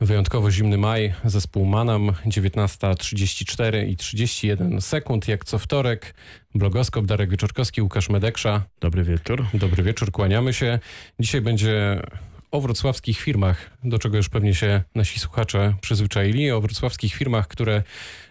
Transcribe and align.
Wyjątkowo 0.00 0.50
zimny 0.50 0.78
maj, 0.78 1.14
zespół 1.24 1.64
Manam, 1.64 2.12
19.34 2.26 3.88
i 3.88 3.96
31 3.96 4.80
sekund, 4.80 5.28
jak 5.28 5.44
co 5.44 5.58
wtorek. 5.58 6.14
Blogoskop, 6.54 7.06
Darek 7.06 7.30
Wieczorkowski, 7.30 7.82
Łukasz 7.82 8.08
Medeksza. 8.08 8.62
Dobry 8.80 9.04
wieczór. 9.04 9.46
Dobry 9.54 9.82
wieczór, 9.82 10.12
kłaniamy 10.12 10.54
się. 10.54 10.78
Dzisiaj 11.20 11.40
będzie 11.40 12.02
o 12.50 12.60
wrocławskich 12.60 13.18
firmach, 13.20 13.70
do 13.84 13.98
czego 13.98 14.16
już 14.16 14.28
pewnie 14.28 14.54
się 14.54 14.82
nasi 14.94 15.20
słuchacze 15.20 15.74
przyzwyczaili, 15.80 16.50
o 16.50 16.60
wrocławskich 16.60 17.14
firmach, 17.14 17.48
które 17.48 17.82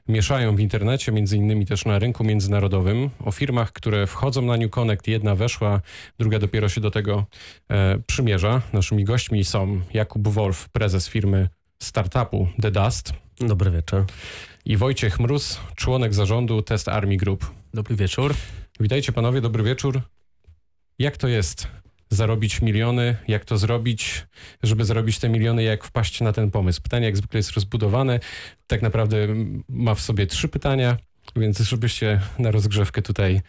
mieszają 0.08 0.56
w 0.56 0.60
internecie, 0.60 1.12
między 1.12 1.38
innymi 1.38 1.66
też 1.66 1.86
na 1.86 2.00
rynku 2.00 2.24
międzynarodowym, 2.24 3.10
o 3.20 3.32
firmach, 3.32 3.72
które 3.72 4.08
wchodzą 4.08 4.42
na 4.42 4.58
New 4.58 4.72
Connect. 4.72 5.08
Jedna 5.08 5.36
weszła, 5.36 5.82
druga 6.20 6.40
dopiero 6.40 6.70
się 6.70 6.82
do 6.82 6.92
tego 6.92 7.26
e, 7.70 8.00
przymierza. 8.08 8.62
Naszymi 8.74 9.04
gośćmi 9.04 9.46
są 9.46 9.82
Jakub 9.94 10.28
Wolf, 10.28 10.70
prezes 10.70 11.10
firmy 11.10 11.50
startupu 11.80 12.48
The 12.62 12.72
Dust 12.72 13.14
Dobry 13.40 13.72
wieczór. 13.72 14.06
i 14.66 14.78
Wojciech 14.78 15.20
Mróz, 15.20 15.60
członek 15.76 16.14
zarządu 16.14 16.62
Test 16.62 16.88
Army 16.88 17.18
Group. 17.18 17.52
Dobry 17.74 17.96
wieczór. 17.96 18.34
Witajcie 18.80 19.12
panowie, 19.12 19.42
dobry 19.42 19.64
wieczór. 19.64 20.02
Jak 21.00 21.18
to 21.18 21.28
jest 21.28 21.68
zarobić 22.10 22.62
miliony? 22.62 23.18
Jak 23.28 23.46
to 23.46 23.58
zrobić, 23.58 24.26
żeby 24.64 24.86
zarobić 24.86 25.20
te 25.20 25.30
miliony? 25.30 25.64
Jak 25.64 25.84
wpaść 25.84 26.22
na 26.22 26.34
ten 26.34 26.52
pomysł? 26.52 26.82
Pytanie 26.82 27.06
jak 27.06 27.18
zwykle 27.18 27.38
jest 27.38 27.52
rozbudowane. 27.52 28.20
Tak 28.68 28.82
naprawdę 28.82 29.28
ma 29.70 29.96
w 29.96 30.02
sobie 30.02 30.28
trzy 30.28 30.48
pytania, 30.48 30.98
więc 31.36 31.60
żebyście 31.60 32.22
na 32.40 32.52
rozgrzewkę 32.52 33.02
tutaj 33.02 33.42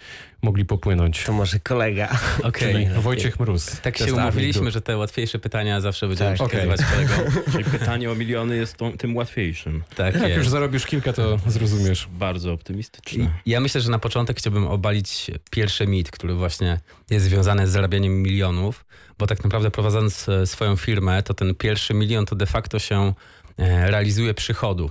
mogli 0.43 0.65
popłynąć. 0.65 1.25
To 1.25 1.33
może 1.33 1.59
kolega. 1.59 2.19
Okej. 2.43 2.73
Czyli 2.73 3.01
Wojciech 3.01 3.41
Mróz. 3.41 3.81
Tak 3.81 3.99
się 3.99 4.15
umówiliśmy, 4.15 4.71
że 4.71 4.81
te 4.81 4.97
łatwiejsze 4.97 5.39
pytania 5.39 5.81
zawsze 5.81 6.09
będziemy 6.09 6.37
Tak. 6.37 6.49
przekazywać 6.49 6.81
kolegom. 6.93 7.43
Czyli 7.53 7.65
pytanie 7.65 8.11
o 8.11 8.15
miliony 8.15 8.57
jest 8.57 8.77
tą, 8.77 8.93
tym 8.93 9.17
łatwiejszym. 9.17 9.83
Tak 9.97 10.15
Jak 10.15 10.29
już 10.29 10.37
jest. 10.37 10.51
zarobisz 10.51 10.87
kilka, 10.87 11.13
to 11.13 11.39
zrozumiesz. 11.47 12.09
Bardzo 12.13 12.51
I 12.51 12.53
optymistyczne. 12.53 13.31
ja 13.47 13.61
myślę, 13.61 13.81
że 13.81 13.91
na 13.91 13.99
początek 13.99 14.39
chciałbym 14.39 14.67
obalić 14.67 15.31
pierwszy 15.51 15.87
mit, 15.87 16.11
który 16.11 16.35
właśnie 16.35 16.81
jest 17.11 17.25
związany 17.27 17.67
z 17.67 17.71
zarabianiem 17.71 18.23
milionów, 18.23 18.85
bo 19.19 19.27
tak 19.27 19.45
naprawdę 19.45 19.71
prowadząc 19.71 20.29
e, 20.29 20.47
swoją 20.47 20.77
firmę, 20.77 21.23
to 21.23 21.35
ten 21.35 21.55
pierwszy 21.55 21.95
milion 21.95 22.27
to 22.27 22.37
de 22.37 22.47
facto 22.47 22.79
się 22.79 23.15
e, 23.59 23.91
realizuje 23.91 24.35
przychodu. 24.35 24.91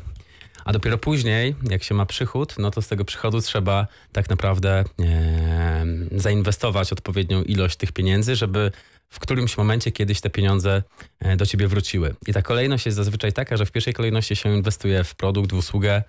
A 0.66 0.74
dopiero 0.74 0.98
później, 0.98 1.56
jak 1.70 1.84
się 1.84 1.96
ma 1.96 2.06
przychód, 2.06 2.56
no 2.58 2.72
to 2.72 2.82
z 2.82 2.88
tego 2.88 3.06
przychodu 3.06 3.42
trzeba 3.42 3.88
tak 4.12 4.30
naprawdę 4.30 4.84
e, 5.00 5.86
zainwestować 6.12 6.92
odpowiednią 6.92 7.44
ilość 7.44 7.78
tych 7.78 7.92
pieniędzy, 7.92 8.36
żeby 8.36 8.72
w 9.10 9.20
którymś 9.20 9.58
momencie 9.58 9.92
kiedyś 9.92 10.22
te 10.22 10.30
pieniądze 10.30 10.84
e, 11.20 11.38
do 11.38 11.46
ciebie 11.46 11.68
wróciły. 11.68 12.16
I 12.28 12.34
ta 12.34 12.42
kolejność 12.42 12.86
jest 12.86 12.96
zazwyczaj 12.96 13.34
taka, 13.34 13.58
że 13.58 13.66
w 13.66 13.72
pierwszej 13.72 13.94
kolejności 13.94 14.36
się 14.36 14.56
inwestuje 14.56 15.04
w 15.04 15.16
produkt, 15.16 15.52
w 15.52 15.58
usługę 15.58 16.04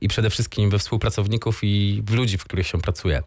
i 0.00 0.08
przede 0.08 0.30
wszystkim 0.30 0.70
we 0.70 0.78
współpracowników 0.78 1.58
i 1.62 2.02
w 2.06 2.14
ludzi, 2.14 2.38
w 2.38 2.44
których 2.44 2.66
się 2.66 2.80
pracuje. 2.80 3.22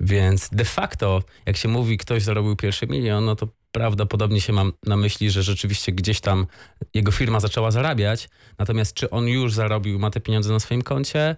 Więc 0.00 0.48
de 0.52 0.64
facto, 0.64 1.22
jak 1.46 1.56
się 1.56 1.68
mówi, 1.68 1.98
ktoś 1.98 2.22
zarobił 2.22 2.56
pierwszy 2.56 2.86
milion, 2.86 3.24
no 3.24 3.36
to 3.36 3.48
prawdopodobnie 3.72 4.40
się 4.40 4.52
mam 4.52 4.72
na 4.86 4.96
myśli, 4.96 5.30
że 5.30 5.42
rzeczywiście 5.42 5.92
gdzieś 5.92 6.20
tam 6.20 6.46
jego 6.94 7.12
firma 7.12 7.40
zaczęła 7.40 7.70
zarabiać. 7.70 8.28
Natomiast 8.58 8.94
czy 8.94 9.10
on 9.10 9.28
już 9.28 9.54
zarobił, 9.54 9.98
ma 9.98 10.10
te 10.10 10.20
pieniądze 10.20 10.52
na 10.52 10.60
swoim 10.60 10.82
koncie? 10.82 11.36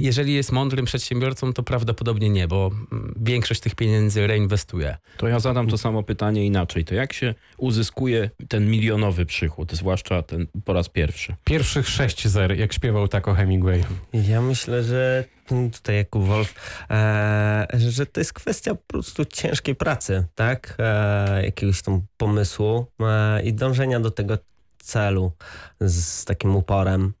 Jeżeli 0.00 0.34
jest 0.34 0.52
mądrym 0.52 0.84
przedsiębiorcą, 0.84 1.52
to 1.52 1.62
prawdopodobnie 1.62 2.30
nie, 2.30 2.48
bo 2.48 2.70
mm, 2.92 3.14
większość 3.20 3.60
tych 3.60 3.74
pieniędzy 3.74 4.26
reinwestuje. 4.26 4.96
To 5.16 5.28
ja 5.28 5.40
zadam 5.40 5.68
to 5.68 5.78
samo 5.78 6.02
pytanie 6.02 6.46
inaczej. 6.46 6.84
To 6.84 6.94
jak 6.94 7.12
się 7.12 7.34
uzyskuje 7.58 8.30
ten 8.48 8.70
milionowy 8.70 9.26
przychód, 9.26 9.72
zwłaszcza 9.72 10.22
ten 10.22 10.46
po 10.64 10.72
raz 10.72 10.88
pierwszy? 10.88 11.34
Pierwszych 11.44 11.88
sześć 11.88 12.28
zer, 12.28 12.58
jak 12.58 12.72
śpiewał 12.72 13.08
tako 13.08 13.34
Hemingway. 13.34 13.84
Ja 14.12 14.42
myślę, 14.42 14.82
że 14.82 15.24
mm, 15.50 15.70
tutaj 15.70 15.96
Jakub 15.96 16.24
Wolf, 16.24 16.54
e, 16.90 17.66
że 17.88 18.06
to 18.06 18.20
jest 18.20 18.32
kwestia 18.32 18.74
po 18.74 18.82
prostu 18.86 19.24
ciężkiej 19.24 19.74
pracy, 19.74 20.24
tak? 20.34 20.76
E, 20.78 21.44
jakiegoś 21.44 21.82
tam 21.82 22.02
pomysłu 22.16 22.86
e, 23.00 23.42
i 23.42 23.54
dążenia 23.54 24.00
do 24.00 24.10
tego 24.10 24.38
celu 24.78 25.32
z, 25.80 26.24
takim 26.24 26.56
uporem, 26.56 27.12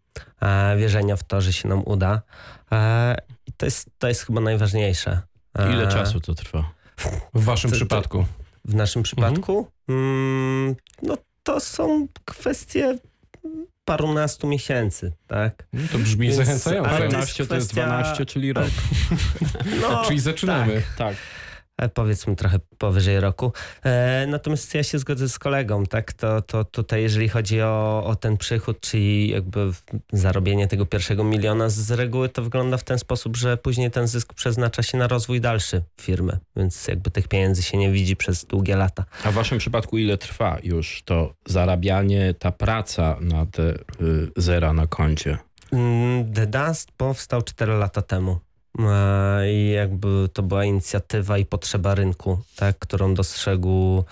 wierzenia 0.76 1.16
w 1.16 1.24
to, 1.24 1.40
że 1.40 1.52
się 1.52 1.68
nam 1.68 1.82
uda. 1.86 2.22
E, 2.72 3.16
I 3.46 3.52
to 3.52 3.66
jest, 3.66 3.88
to 3.98 4.08
jest 4.08 4.26
chyba 4.26 4.40
najważniejsze. 4.40 5.20
E, 5.58 5.72
Ile 5.72 5.88
czasu 5.88 6.20
to 6.20 6.34
trwa? 6.34 6.70
W 7.34 7.44
waszym 7.44 7.70
To- 7.70 7.76
to- 7.76 7.78
przypadku. 7.80 8.26
W 8.64 8.74
naszym 8.74 9.02
przypadku? 9.02 9.70
Mm, 9.88 10.74
no 11.02 11.16
to 11.42 11.60
są 11.60 12.06
kwestie 12.24 12.98
parunastu 13.84 14.46
miesięcy, 14.46 15.12
tak? 15.26 15.66
No 15.72 15.82
to 15.92 15.98
brzmi 15.98 16.26
Więc- 16.26 16.36
zachęcająco. 16.36 16.90
ale 16.90 16.98
to 16.98 17.04
jest 17.04 17.14
12 17.16 17.46
to 17.46 17.54
jest 17.54 17.70
kwestia- 17.72 17.86
12, 17.86 18.26
czyli 18.26 18.52
rok. 18.52 18.66
No, 19.80 20.02
Czyli 20.06 20.20
zaczynamy. 20.20 20.82
Tak. 20.98 21.14
E, 21.14 21.16
Powiedzmy 21.94 22.36
trochę 22.36 22.58
powyżej 22.78 23.20
roku. 23.20 23.52
E, 23.84 24.26
natomiast 24.28 24.74
ja 24.74 24.82
się 24.82 24.98
zgodzę 24.98 25.28
z 25.28 25.38
kolegą, 25.38 25.86
tak? 25.86 26.12
To, 26.12 26.42
to 26.42 26.64
tutaj, 26.64 27.02
jeżeli 27.02 27.28
chodzi 27.28 27.62
o, 27.62 28.02
o 28.06 28.16
ten 28.16 28.36
przychód, 28.36 28.80
czyli 28.80 29.28
jakby 29.28 29.70
zarobienie 30.12 30.68
tego 30.68 30.86
pierwszego 30.86 31.24
miliona, 31.24 31.68
z 31.68 31.90
reguły 31.90 32.28
to 32.28 32.42
wygląda 32.42 32.76
w 32.76 32.84
ten 32.84 32.98
sposób, 32.98 33.36
że 33.36 33.56
później 33.56 33.90
ten 33.90 34.06
zysk 34.06 34.34
przeznacza 34.34 34.82
się 34.82 34.98
na 34.98 35.08
rozwój 35.08 35.40
dalszy 35.40 35.82
firmy, 36.00 36.38
więc 36.56 36.88
jakby 36.88 37.10
tych 37.10 37.28
pieniędzy 37.28 37.62
się 37.62 37.76
nie 37.78 37.90
widzi 37.90 38.16
przez 38.16 38.44
długie 38.44 38.76
lata. 38.76 39.04
A 39.24 39.30
w 39.30 39.34
waszym 39.34 39.58
przypadku 39.58 39.98
ile 39.98 40.18
trwa 40.18 40.58
już 40.62 41.02
to 41.04 41.34
zarabianie, 41.46 42.34
ta 42.38 42.52
praca 42.52 43.16
na 43.20 43.46
te 43.46 43.62
y, 43.62 43.78
zera 44.36 44.72
na 44.72 44.86
koncie? 44.86 45.38
Mm, 45.72 46.32
The 46.32 46.46
Dust 46.46 46.92
powstał 46.96 47.42
4 47.42 47.72
lata 47.72 48.02
temu. 48.02 48.38
E, 48.78 49.52
I 49.52 49.70
jakby 49.70 50.28
to 50.32 50.42
była 50.42 50.64
inicjatywa 50.64 51.38
i 51.38 51.44
potrzeba 51.44 51.94
rynku, 51.94 52.38
tak, 52.56 52.78
którą 52.78 53.14
dostrzegł, 53.14 54.04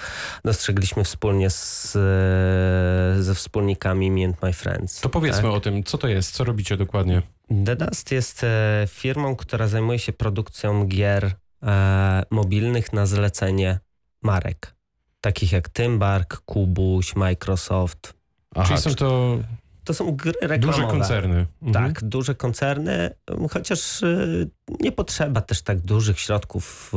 dostrzegliśmy 0.45 1.05
wspólnie 1.05 1.51
z, 1.51 1.97
e, 1.97 3.23
ze 3.23 3.35
wspólnikami 3.35 4.11
Me 4.11 4.25
and 4.25 4.43
My 4.43 4.53
Friends. 4.53 5.01
To 5.01 5.09
powiedzmy 5.09 5.43
tak? 5.43 5.53
o 5.53 5.61
tym, 5.61 5.85
co 5.85 5.99
to 5.99 6.09
jest, 6.09 6.33
co 6.33 6.45
robicie 6.45 6.77
dokładnie. 6.77 7.23
The 7.65 7.77
Dust 7.77 8.13
jest 8.13 8.45
e, 8.45 8.85
firmą, 8.89 9.37
która 9.37 9.69
zajmuje 9.69 9.99
się 9.99 10.13
produkcją 10.13 10.87
gier 10.87 11.33
e, 11.63 12.23
mobilnych 12.31 12.93
na 12.93 13.07
zlecenie 13.07 13.79
marek. 14.23 14.75
Takich 15.21 15.53
jak 15.53 15.69
Tymbark, 15.69 16.37
Kubuś, 16.37 17.17
Microsoft. 17.17 18.15
Aha, 18.55 18.67
Czyli 18.67 18.81
są 18.81 18.95
to 18.95 19.39
To 19.85 19.95
są 19.95 20.17
gry 20.17 20.33
reklamowe. 20.41 20.79
duże 20.79 20.91
koncerny. 20.99 21.47
Mhm. 21.63 21.87
Tak, 21.87 22.05
duże 22.05 22.35
koncerny, 22.35 23.11
chociaż 23.51 24.03
y, 24.03 24.51
nie 24.81 24.93
potrzeba 24.93 25.41
też 25.41 25.63
tak 25.63 25.81
dużych 25.81 26.21
środków, 26.21 26.93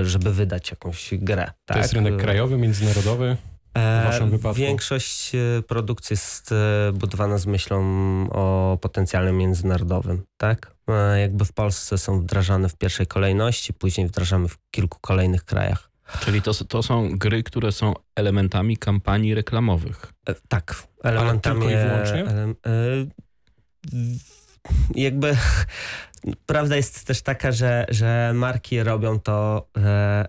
y, 0.00 0.04
żeby 0.04 0.32
wydać 0.32 0.70
jakąś 0.70 1.10
grę. 1.12 1.46
To 1.46 1.52
tak? 1.74 1.76
jest 1.76 1.92
rynek 1.92 2.16
krajowy, 2.16 2.58
międzynarodowy. 2.58 3.36
E, 3.74 4.02
w 4.02 4.04
waszym 4.04 4.30
wypadku? 4.30 4.58
Większość 4.58 5.34
y, 5.34 5.62
produkcji 5.68 6.14
jest 6.14 6.52
y, 6.52 6.92
budowana 6.92 7.38
z 7.38 7.46
myślą 7.46 7.80
o 8.30 8.78
potencjale 8.80 9.32
międzynarodowym. 9.32 10.22
Tak? 10.36 10.72
E, 10.88 11.20
Jakby 11.20 11.44
w 11.44 11.52
Polsce 11.52 11.98
są 11.98 12.20
wdrażane 12.20 12.68
w 12.68 12.76
pierwszej 12.76 13.06
kolejności, 13.06 13.72
później 13.74 14.06
wdrażamy 14.06 14.48
w 14.48 14.58
kilku 14.70 14.98
kolejnych 15.00 15.44
krajach. 15.44 15.90
Czyli 16.20 16.42
to, 16.42 16.54
to 16.54 16.82
są 16.82 17.08
gry, 17.18 17.42
które 17.42 17.72
są 17.72 17.94
elementami 18.16 18.76
kampanii 18.76 19.34
reklamowych. 19.34 20.12
E, 20.28 20.34
Tak, 20.48 20.82
elementami. 21.04 21.60
tylko 21.60 21.74
i 21.74 21.88
wyłącznie? 21.88 22.24
ele- 22.24 22.54
e, 22.66 23.06
w- 23.92 24.46
jakby 24.94 25.36
prawda 26.46 26.76
jest 26.76 27.06
też 27.06 27.22
taka, 27.22 27.52
że, 27.52 27.86
że 27.88 28.32
marki 28.34 28.82
robią 28.82 29.20
to 29.20 29.68
e, 29.76 30.26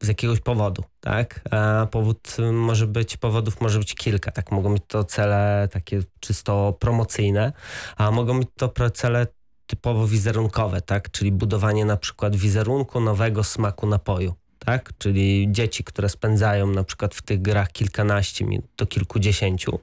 z 0.00 0.08
jakiegoś 0.08 0.40
powodu, 0.40 0.84
tak? 1.00 1.40
A 1.50 1.86
powód 1.90 2.36
y, 2.38 2.52
może 2.52 2.86
być, 2.86 3.16
powodów 3.16 3.60
może 3.60 3.78
być 3.78 3.94
kilka, 3.94 4.30
tak? 4.30 4.50
Mogą 4.52 4.72
być 4.74 4.82
to 4.86 5.04
cele 5.04 5.68
takie 5.72 6.02
czysto 6.20 6.76
promocyjne, 6.80 7.52
a 7.96 8.10
mogą 8.10 8.38
być 8.38 8.48
to 8.56 8.90
cele 8.90 9.26
typowo 9.66 10.06
wizerunkowe, 10.06 10.80
tak? 10.80 11.10
Czyli 11.10 11.32
budowanie 11.32 11.84
na 11.84 11.96
przykład 11.96 12.36
wizerunku 12.36 13.00
nowego 13.00 13.44
smaku 13.44 13.86
napoju. 13.86 14.34
Tak? 14.64 14.92
Czyli 14.98 15.48
dzieci, 15.50 15.84
które 15.84 16.08
spędzają 16.08 16.66
na 16.66 16.84
przykład 16.84 17.14
w 17.14 17.22
tych 17.22 17.42
grach 17.42 17.72
kilkanaście 17.72 18.44
minut 18.44 18.66
do 18.76 18.86
kilkudziesięciu, 18.86 19.78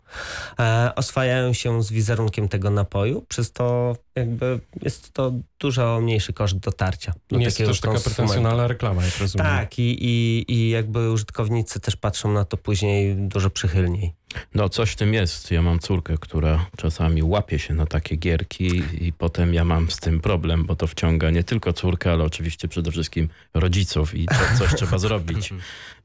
e, 0.59 0.91
oswajają 0.95 1.53
się 1.53 1.83
z 1.83 1.91
wizerunkiem 1.91 2.47
tego 2.47 2.69
napoju, 2.69 3.25
przez 3.27 3.51
to 3.51 3.95
jakby 4.15 4.59
jest 4.81 5.11
to 5.11 5.33
dużo 5.59 6.01
mniejszy 6.01 6.33
koszt 6.33 6.57
dotarcia. 6.57 7.13
Do 7.29 7.37
nie 7.37 7.45
jest 7.45 7.57
to 7.57 7.65
też 7.65 7.79
taka 7.79 7.99
pretensjonalna 7.99 8.67
reklama, 8.67 9.05
jak 9.05 9.17
rozumiem. 9.17 9.47
Tak, 9.47 9.79
i, 9.79 10.05
i, 10.05 10.45
i 10.53 10.69
jakby 10.69 11.11
użytkownicy 11.11 11.79
też 11.79 11.95
patrzą 11.95 12.31
na 12.33 12.45
to 12.45 12.57
później 12.57 13.15
dużo 13.15 13.49
przychylniej. 13.49 14.13
No 14.55 14.69
coś 14.69 14.91
w 14.91 14.95
tym 14.95 15.13
jest. 15.13 15.51
Ja 15.51 15.61
mam 15.61 15.79
córkę, 15.79 16.15
która 16.19 16.65
czasami 16.77 17.23
łapie 17.23 17.59
się 17.59 17.73
na 17.73 17.85
takie 17.85 18.15
gierki 18.15 18.83
i 19.07 19.13
potem 19.13 19.53
ja 19.53 19.65
mam 19.65 19.91
z 19.91 19.97
tym 19.97 20.19
problem, 20.19 20.65
bo 20.65 20.75
to 20.75 20.87
wciąga 20.87 21.29
nie 21.29 21.43
tylko 21.43 21.73
córkę, 21.73 22.11
ale 22.11 22.23
oczywiście 22.23 22.67
przede 22.67 22.91
wszystkim 22.91 23.29
rodziców 23.53 24.15
i 24.15 24.25
to 24.25 24.35
coś 24.59 24.75
trzeba 24.75 24.97
zrobić 24.97 25.53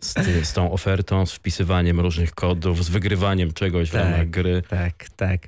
z, 0.01 0.15
ty, 0.15 0.45
z 0.45 0.53
tą 0.53 0.73
ofertą, 0.73 1.27
z 1.27 1.33
wpisywaniem 1.33 2.01
różnych 2.01 2.35
kodów, 2.35 2.85
z 2.85 2.89
wygrywaniem 2.89 3.53
czegoś 3.53 3.89
w 3.89 3.93
Tak. 3.93 4.03
ramach 4.05 4.31
gry. 4.31 4.63
Tak, 4.69 5.07
tak. 5.17 5.41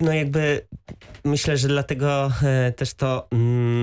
No 0.00 0.12
jakby 0.12 0.66
myślę, 1.24 1.56
że 1.56 1.68
dlatego 1.68 2.32
e, 2.42 2.72
też 2.72 2.94
to 2.94 3.28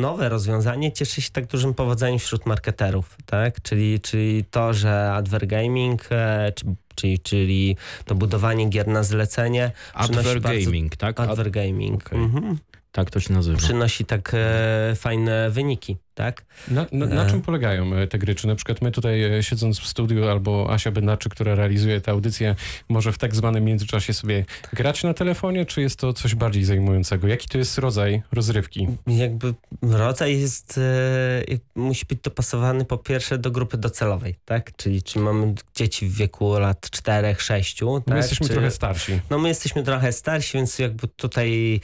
nowe 0.02 0.30
rozwiązanie 0.30 0.92
cieszy 0.92 1.22
się 1.22 1.32
tak 1.32 1.46
dużym 1.46 1.74
powodzeniem 1.74 2.20
wśród 2.20 2.46
marketerów, 2.46 3.18
tak? 3.26 3.62
Czyli, 3.62 4.00
czyli 4.00 4.46
to, 4.52 4.74
że 4.74 5.12
advergaming, 5.14 6.06
e, 6.12 6.52
czy, 6.56 6.66
czyli, 7.02 7.20
czyli 7.20 7.76
to 8.06 8.16
budowanie 8.16 8.70
gier 8.70 8.88
na 8.88 9.04
zlecenie, 9.04 9.72
Adver 9.94 10.42
bardzo- 10.42 10.66
Gaming, 10.66 10.96
tak? 10.96 11.20
Ad, 11.20 11.30
advergaming, 11.30 12.06
okej. 12.08 12.20
mhm. 12.20 12.58
Tak 13.00 13.10
to 13.10 13.20
się 13.20 13.34
nazywa. 13.34 13.58
przynosi 13.58 14.06
tak 14.06 14.32
e, 14.34 14.94
fajne 14.96 15.50
wyniki, 15.50 15.98
tak? 16.14 16.46
Na, 16.68 16.86
na, 16.92 17.06
na 17.06 17.26
E. 17.26 17.30
czym 17.30 17.42
polegają 17.42 17.94
e, 17.96 18.08
te 18.08 18.18
gry? 18.20 18.36
Czy 18.36 18.48
na 18.48 18.56
przykład 18.56 18.82
my 18.82 18.92
tutaj 18.92 19.24
e, 19.38 19.44
siedząc 19.44 19.80
w 19.80 19.88
studiu 19.88 20.28
albo 20.30 20.74
Asia 20.74 20.92
Bednarczyk, 20.92 21.32
która 21.34 21.56
realizuje 21.56 22.02
tę 22.02 22.12
audycję, 22.12 22.56
może 22.90 23.12
w 23.12 23.18
tak 23.18 23.36
zwanym 23.36 23.64
międzyczasie 23.64 24.14
sobie 24.14 24.46
grać 24.74 25.04
na 25.04 25.14
telefonie, 25.14 25.66
czy 25.66 25.82
jest 25.82 26.00
to 26.00 26.14
coś 26.14 26.36
bardziej 26.36 26.64
zajmującego? 26.64 27.28
Jaki 27.28 27.48
to 27.48 27.58
jest 27.58 27.78
rodzaj 27.78 28.22
rozrywki? 28.32 28.88
Jakby 29.08 29.54
rodzaj 29.82 30.40
jest, 30.40 30.78
e, 30.78 31.58
musi 31.76 32.06
być 32.06 32.20
dopasowany 32.24 32.86
po 32.86 32.98
pierwsze 32.98 33.38
do 33.38 33.52
grupy 33.52 33.78
docelowej, 33.78 34.36
tak? 34.46 34.76
Czyli, 34.76 35.04
czyli 35.04 35.26
mamy 35.26 35.54
dzieci 35.76 36.08
w 36.08 36.16
wieku 36.16 36.60
lat 36.60 36.90
4, 36.92 37.36
6, 37.40 37.82
My 37.82 38.02
tak? 38.06 38.18
jesteśmy 38.18 38.48
Czy- 38.48 38.54
trochę 38.54 38.72
starsi. 38.72 39.20
No 39.30 39.40
my 39.40 39.48
jesteśmy 39.48 39.84
trochę 39.84 40.12
starsi, 40.12 40.58
więc 40.58 40.80
jakby 40.80 41.08
tutaj 41.08 41.82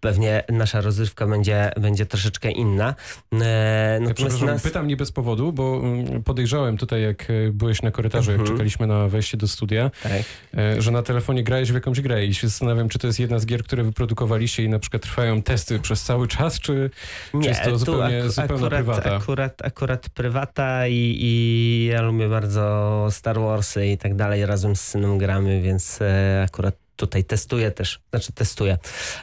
pewnie 0.00 0.44
nasza 0.48 0.80
rozrywka 0.80 1.26
będzie, 1.26 1.70
będzie 1.80 2.06
troszeczkę 2.06 2.50
inna. 2.50 2.94
E, 3.32 3.98
Ja 4.02 4.08
natomiast 4.08 4.42
nas... 4.42 4.62
pytam 4.62 4.86
nie 4.86 4.96
bez 4.96 5.12
powodu, 5.12 5.52
bo 5.52 5.80
mm, 5.84 6.22
podejrzałem 6.22 6.76
tutaj, 6.76 7.02
jak 7.02 7.30
e, 7.30 7.52
byłeś 7.52 7.82
na 7.82 7.90
korytarzu, 7.90 8.30
jak 8.30 8.40
Mhm. 8.40 8.56
czekaliśmy 8.56 8.86
na 8.86 9.08
wejście 9.08 9.36
do 9.36 9.48
studia, 9.48 9.90
Tak. 10.02 10.12
e, 10.58 10.82
że 10.82 10.90
na 10.90 11.02
telefonie 11.02 11.44
grałeś 11.44 11.70
w 11.72 11.74
jakąś 11.74 12.00
grę 12.00 12.26
i 12.26 12.34
się 12.34 12.48
zastanawiam, 12.48 12.88
czy 12.88 12.98
to 12.98 13.06
jest 13.06 13.20
jedna 13.20 13.38
z 13.38 13.46
gier, 13.46 13.64
które 13.64 13.84
wyprodukowaliście 13.84 14.64
i 14.64 14.68
na 14.68 14.78
przykład 14.78 15.02
trwają 15.02 15.42
testy 15.42 15.78
przez 15.78 16.02
cały 16.02 16.28
czas, 16.28 16.60
czy 16.60 16.90
Nie, 17.34 17.48
jest 17.48 17.62
to 17.62 17.78
zupełnie- 17.78 18.30
zupełna 18.30 18.54
akurat, 18.54 18.72
prywata? 18.72 19.16
Akurat, 19.16 19.62
akurat 19.64 20.08
prywata 20.08 20.88
i, 20.88 21.16
i 21.20 21.88
ja 21.92 22.02
lubię 22.02 22.28
bardzo 22.28 23.06
Star 23.10 23.40
Warsy 23.40 23.86
i 23.86 23.98
tak 23.98 24.14
dalej, 24.16 24.46
razem 24.46 24.76
z 24.76 24.80
synem 24.80 25.18
gramy, 25.18 25.60
więc 25.62 25.98
akurat 26.44 26.74
tutaj 26.96 27.24
testuję 27.24 27.70
też, 27.70 28.00
znaczy 28.10 28.32
testuję. 28.32 28.78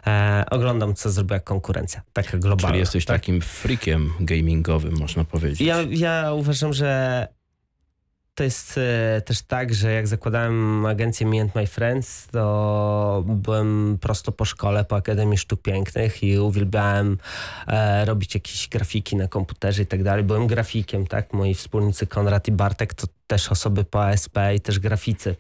E, 0.07 0.43
oglądam, 0.51 0.95
co 0.95 1.09
zrobiła 1.09 1.39
konkurencja, 1.39 2.01
taka 2.13 2.37
globalna. 2.37 2.69
Czyli 2.69 2.79
jesteś 2.79 3.05
tak? 3.05 3.21
takim 3.21 3.41
freakiem 3.41 4.13
gamingowym, 4.19 4.97
można 4.99 5.23
powiedzieć. 5.23 5.61
Ja, 5.61 5.77
ja 5.89 6.33
uważam, 6.33 6.73
że 6.73 7.27
to 8.39 8.43
jest 8.43 8.77
e, 8.77 9.21
też 9.21 9.41
tak, 9.41 9.73
że 9.73 9.91
jak 9.91 10.07
zakładałem 10.07 10.85
agencję 10.85 11.27
Me 11.27 11.41
and 11.41 11.55
My 11.55 11.67
Friends, 11.67 12.27
to 12.27 13.23
byłem 13.27 13.97
prosto 14.01 14.31
po 14.31 14.45
szkole, 14.45 14.85
po 14.85 14.95
Akademii 14.95 15.37
Sztuk 15.37 15.61
Pięknych 15.61 16.23
i 16.23 16.39
uwielbiałem 16.39 17.17
e, 17.67 18.05
robić 18.05 18.35
jakieś 18.35 18.67
grafiki 18.67 19.15
na 19.15 19.27
komputerze 19.27 19.83
i 19.83 19.85
tak 19.85 20.03
dalej. 20.03 20.23
Byłem 20.23 20.47
grafikiem, 20.47 21.07
tak? 21.07 21.33
Moi 21.33 21.53
wspólnicy 21.53 22.07
Konrad 22.07 22.47
i 22.47 22.51
Bartek 22.51 22.93
to 22.93 23.07
też 23.27 23.51
osoby 23.51 23.83
po 23.83 24.05
ASP 24.05 24.37
i 24.55 24.59
też 24.59 24.79
graficy. 24.79 25.35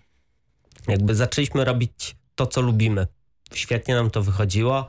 Jakby 0.87 1.15
zaczęliśmy 1.15 1.65
robić 1.65 2.15
to, 2.39 2.47
co 2.47 2.61
lubimy. 2.61 3.07
Świetnie 3.53 3.95
nam 3.95 4.09
to 4.09 4.21
wychodziło. 4.21 4.87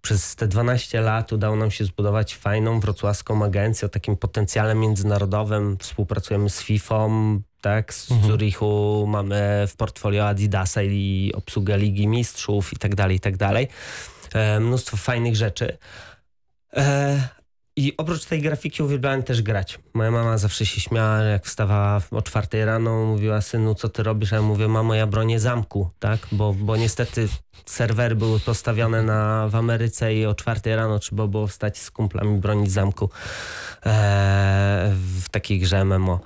Przez 0.00 0.36
te 0.36 0.48
12 0.48 1.00
lat 1.00 1.32
udało 1.32 1.56
nam 1.56 1.70
się 1.70 1.84
zbudować 1.84 2.34
fajną 2.34 2.80
wrocławską 2.80 3.44
agencję 3.44 3.86
o 3.86 3.88
takim 3.88 4.16
potencjale 4.16 4.74
międzynarodowym. 4.74 5.76
Współpracujemy 5.78 6.50
z 6.50 6.62
FIFA, 6.62 7.08
tak, 7.60 7.94
z 7.94 8.10
Mhm. 8.10 8.30
Zurichu, 8.30 9.04
mamy 9.08 9.64
w 9.68 9.76
portfolio 9.76 10.28
Adidasa 10.28 10.82
i 10.82 11.32
obsługę 11.34 11.78
Ligi 11.78 12.06
Mistrzów 12.06 12.72
i 12.72 12.76
tak 12.76 12.94
dalej, 12.94 13.16
i 13.16 13.20
tak 13.20 13.36
dalej. 13.36 13.68
E, 14.34 14.60
mnóstwo 14.60 14.96
fajnych 14.96 15.36
rzeczy. 15.36 15.78
E, 16.76 17.28
I 17.76 17.96
oprócz 17.96 18.24
tej 18.24 18.42
grafiki 18.42 18.82
uwielbiałem 18.82 19.22
też 19.22 19.42
grać. 19.42 19.78
Moja 19.94 20.10
mama 20.10 20.38
zawsze 20.38 20.66
się 20.66 20.80
śmiała, 20.80 21.18
jak 21.18 21.44
wstawała 21.46 22.00
o 22.10 22.22
czwartej 22.22 22.64
rano, 22.64 23.04
mówiła, 23.04 23.40
synu, 23.40 23.74
co 23.74 23.88
ty 23.88 24.02
robisz? 24.02 24.32
A 24.32 24.36
ja 24.36 24.42
mówię, 24.42 24.68
mamo, 24.68 24.94
ja 24.94 25.06
bronię 25.06 25.40
zamku, 25.40 25.90
tak? 25.98 26.26
Bo, 26.32 26.52
bo 26.52 26.76
niestety 26.76 27.28
serwery 27.66 28.14
były 28.14 28.40
postawione 28.40 29.02
na, 29.02 29.48
w 29.48 29.54
Ameryce 29.54 30.14
i 30.14 30.26
o 30.26 30.34
czwartej 30.34 30.76
rano 30.76 30.98
trzeba 30.98 31.26
było 31.26 31.46
wstać 31.46 31.78
z 31.78 31.90
kumplami 31.90 32.40
bronić 32.40 32.72
zamku 32.72 33.10
e, 33.86 34.92
w 35.20 35.28
takiej 35.28 35.60
grze 35.60 35.84
MMO. 35.84 36.20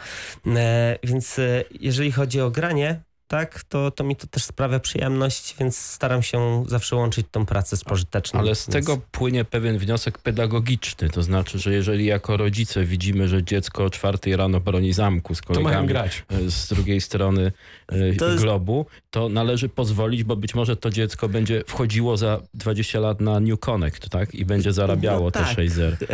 E, 0.46 0.98
więc 1.02 1.38
e, 1.38 1.64
jeżeli 1.80 2.12
chodzi 2.12 2.40
o 2.40 2.50
granie, 2.50 3.00
tak, 3.28 3.64
to, 3.64 3.90
to 3.90 4.04
mi 4.04 4.16
to 4.16 4.26
też 4.26 4.44
sprawia 4.44 4.80
przyjemność, 4.80 5.54
więc 5.60 5.76
staram 5.78 6.22
się 6.22 6.64
zawsze 6.68 6.96
łączyć 6.96 7.26
tą 7.30 7.46
pracę 7.46 7.76
z 7.76 7.84
pożyteczną. 7.84 8.40
Ale 8.40 8.54
z 8.54 8.66
Więc- 8.66 8.72
tego 8.72 9.00
płynie 9.10 9.44
pewien 9.44 9.78
wniosek 9.78 10.18
pedagogiczny, 10.18 11.10
to 11.10 11.22
znaczy, 11.22 11.58
że 11.58 11.72
jeżeli 11.72 12.04
jako 12.06 12.36
rodzice 12.36 12.84
widzimy, 12.84 13.28
że 13.28 13.42
dziecko 13.44 13.84
o 13.84 13.90
czwartej 13.90 14.36
rano 14.36 14.60
broni 14.60 14.92
zamku 14.92 15.34
z 15.34 15.42
kolegami 15.42 15.88
grać. 15.88 16.24
e, 16.46 16.50
z 16.50 16.68
drugiej 16.68 17.00
strony 17.00 17.52
e, 17.88 18.12
To 18.12 18.28
jest- 18.28 18.42
globu, 18.42 18.86
to 19.10 19.28
należy 19.28 19.68
pozwolić, 19.68 20.24
bo 20.24 20.36
być 20.36 20.54
może 20.54 20.76
to 20.76 20.90
dziecko 20.90 21.28
będzie 21.28 21.62
wchodziło 21.66 22.16
za 22.16 22.40
20 22.54 23.00
lat 23.00 23.20
na 23.20 23.40
New 23.40 23.58
Connect, 23.60 24.08
tak? 24.08 24.34
I 24.34 24.44
będzie 24.44 24.72
zarabiało 24.72 25.24
No 25.24 25.30
te 25.30 25.40
tak. 25.40 25.54
6 25.56 25.72
zer. 25.74 25.96
Yy, 26.00 26.08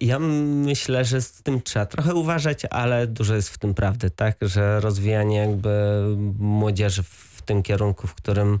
Ja 0.00 0.18
myślę, 0.18 1.04
że 1.04 1.20
z 1.22 1.32
tym 1.42 1.62
trzeba 1.62 1.86
trochę 1.86 2.14
uważać, 2.14 2.64
ale 2.70 3.06
dużo 3.06 3.34
jest 3.34 3.48
w 3.48 3.58
tym 3.58 3.74
prawdy, 3.74 4.10
tak? 4.10 4.36
Że 4.42 4.80
rozwijanie 4.80 5.36
jakby 5.36 5.70
młodzieży 6.42 7.02
w 7.02 7.42
tym 7.44 7.62
kierunku, 7.62 8.06
w 8.06 8.14
którym 8.14 8.58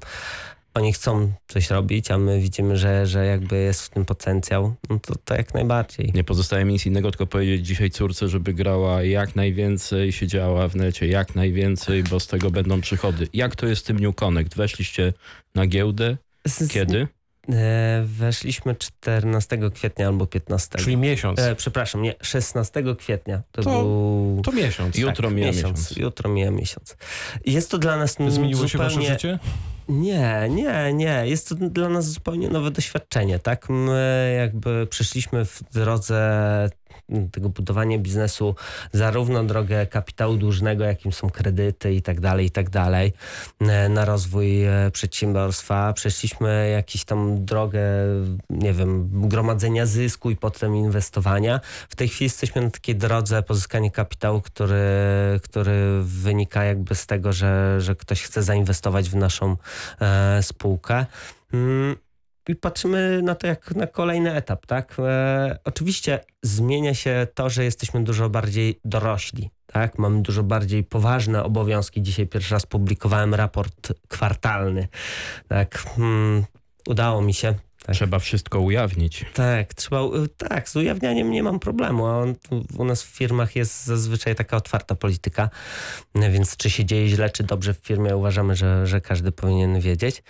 oni 0.74 0.92
chcą 0.92 1.32
coś 1.48 1.70
robić, 1.70 2.10
a 2.10 2.18
my 2.18 2.40
widzimy, 2.40 2.76
że, 2.76 3.06
że 3.06 3.26
jakby 3.26 3.56
jest 3.56 3.82
w 3.82 3.88
tym 3.88 4.04
potencjał, 4.04 4.74
no 4.90 4.98
to, 4.98 5.14
to 5.24 5.34
jak 5.34 5.54
najbardziej. 5.54 6.12
Nie 6.14 6.24
pozostaje 6.24 6.64
mi 6.64 6.72
nic 6.72 6.86
innego, 6.86 7.10
tylko 7.10 7.26
powiedzieć 7.26 7.66
dzisiaj 7.66 7.90
córce, 7.90 8.28
żeby 8.28 8.54
grała 8.54 9.02
jak 9.02 9.36
najwięcej, 9.36 10.12
siedziała 10.12 10.68
w 10.68 10.76
necie 10.76 11.06
jak 11.06 11.34
najwięcej, 11.34 12.02
bo 12.02 12.20
z 12.20 12.26
tego 12.26 12.50
będą 12.50 12.80
przychody. 12.80 13.28
Jak 13.32 13.56
to 13.56 13.66
jest 13.66 13.82
z 13.82 13.84
tym 13.84 13.98
New 13.98 14.14
Connect? 14.14 14.56
Weszliście 14.56 15.12
na 15.54 15.66
giełdę? 15.66 16.16
Kiedy? 16.70 17.08
E, 17.48 18.02
weszliśmy 18.04 18.74
14 18.74 19.58
kwietnia 19.74 20.06
albo 20.06 20.26
15. 20.26 20.78
Czyli 20.78 20.96
miesiąc. 20.96 21.38
E, 21.38 21.54
przepraszam, 21.54 22.02
nie, 22.02 22.14
16 22.22 22.82
kwietnia. 22.98 23.42
To, 23.52 23.62
To- 23.62 23.70
był... 23.82 24.42
To 24.44 24.52
miesiąc. 24.52 24.98
Jutro 24.98 25.28
tak, 25.28 25.36
mija 25.36 25.46
miesiąc. 25.46 25.96
Jutro 25.96 26.30
mija 26.30 26.50
miesiąc. 26.50 26.96
Jest 27.46 27.70
to 27.70 27.78
dla 27.78 27.96
nas 27.96 28.16
Zmieniło 28.28 28.68
się 28.68 28.78
zupełnie... 28.78 28.96
wasze 28.96 29.12
życie? 29.12 29.38
Nie, 29.88 30.46
nie, 30.50 30.92
nie. 30.92 31.22
Jest 31.26 31.48
to 31.48 31.54
dla 31.54 31.88
nas 31.88 32.10
zupełnie 32.10 32.48
nowe 32.48 32.70
doświadczenie, 32.70 33.38
tak? 33.38 33.68
My 33.70 34.34
jakby 34.38 34.86
przeszliśmy 34.86 35.44
w 35.44 35.62
drodze 35.72 36.70
tego 37.32 37.48
budowania 37.48 37.98
biznesu 37.98 38.54
zarówno 38.92 39.44
drogę 39.44 39.86
kapitału 39.86 40.36
dłużnego, 40.36 40.84
jakim 40.84 41.12
są 41.12 41.30
kredyty 41.30 41.94
i 41.94 42.02
tak 42.02 42.20
dalej, 42.20 42.46
i 42.46 42.50
tak 42.50 42.70
dalej, 42.70 43.12
e, 43.60 43.88
na 43.88 44.04
rozwój 44.04 44.64
e, 44.64 44.90
przedsiębiorstwa. 44.92 45.92
Przeszliśmy 45.92 46.70
jakąś 46.70 47.04
tam 47.04 47.44
drogę, 47.44 47.82
nie 48.50 48.72
wiem, 48.72 49.08
gromadzenia 49.28 49.86
zysku 49.86 50.30
i 50.30 50.36
potem 50.36 50.76
inwestowania. 50.76 51.60
W 51.88 51.96
tej 51.96 52.08
chwili 52.08 52.24
jesteśmy 52.24 52.62
na 52.62 52.70
takiej 52.70 52.96
drodze 52.96 53.42
pozyskania 53.42 53.90
kapitału, 53.90 54.40
który, 54.40 54.82
który 55.42 56.02
wynika 56.02 56.64
jakby 56.64 56.94
z 56.94 57.06
tego, 57.06 57.32
że, 57.32 57.80
że 57.80 57.96
ktoś 57.96 58.22
chce 58.22 58.42
zainwestować 58.42 59.10
w 59.10 59.16
naszą 59.16 59.56
e, 60.00 60.42
spółkę. 60.42 61.06
Mm, 61.52 61.96
I 62.48 62.56
patrzymy 62.56 63.22
na 63.22 63.34
to 63.34 63.46
jak 63.46 63.74
na 63.74 63.86
kolejny 63.86 64.34
etap, 64.34 64.66
tak? 64.66 64.96
E, 64.98 65.58
oczywiście 65.64 66.20
zmienia 66.42 66.94
się 66.94 67.26
to, 67.34 67.50
że 67.50 67.64
jesteśmy 67.64 68.04
dużo 68.04 68.30
bardziej 68.30 68.80
dorośli, 68.84 69.50
tak? 69.66 69.98
Mamy 69.98 70.22
dużo 70.22 70.42
bardziej 70.42 70.84
poważne 70.84 71.44
obowiązki. 71.44 72.02
Dzisiaj 72.02 72.26
pierwszy 72.26 72.54
raz 72.54 72.66
publikowałem 72.66 73.34
raport 73.34 73.92
kwartalny, 74.08 74.88
tak? 75.48 75.84
Mm, 75.98 76.44
udało 76.88 77.22
mi 77.22 77.34
się 77.34 77.54
Tak. 77.82 77.94
Trzeba 77.94 78.18
wszystko 78.18 78.60
ujawnić. 78.60 79.24
Tak, 79.34 79.74
trzeba, 79.74 80.00
tak, 80.36 80.68
z 80.68 80.76
ujawnianiem 80.76 81.30
nie 81.30 81.42
mam 81.42 81.58
problemu. 81.58 82.06
a 82.06 82.18
On, 82.18 82.34
u 82.78 82.84
nas 82.84 83.02
w 83.02 83.06
firmach 83.06 83.56
jest 83.56 83.84
zazwyczaj 83.84 84.34
taka 84.34 84.56
otwarta 84.56 84.94
polityka, 84.94 85.50
więc 86.14 86.56
czy 86.56 86.70
się 86.70 86.84
dzieje 86.84 87.08
źle, 87.08 87.30
czy 87.30 87.42
dobrze 87.44 87.74
w 87.74 87.78
firmie, 87.78 88.16
uważamy, 88.16 88.56
że, 88.56 88.86
że 88.86 89.00
każdy 89.00 89.32
powinien 89.32 89.80
wiedzieć. 89.80 90.22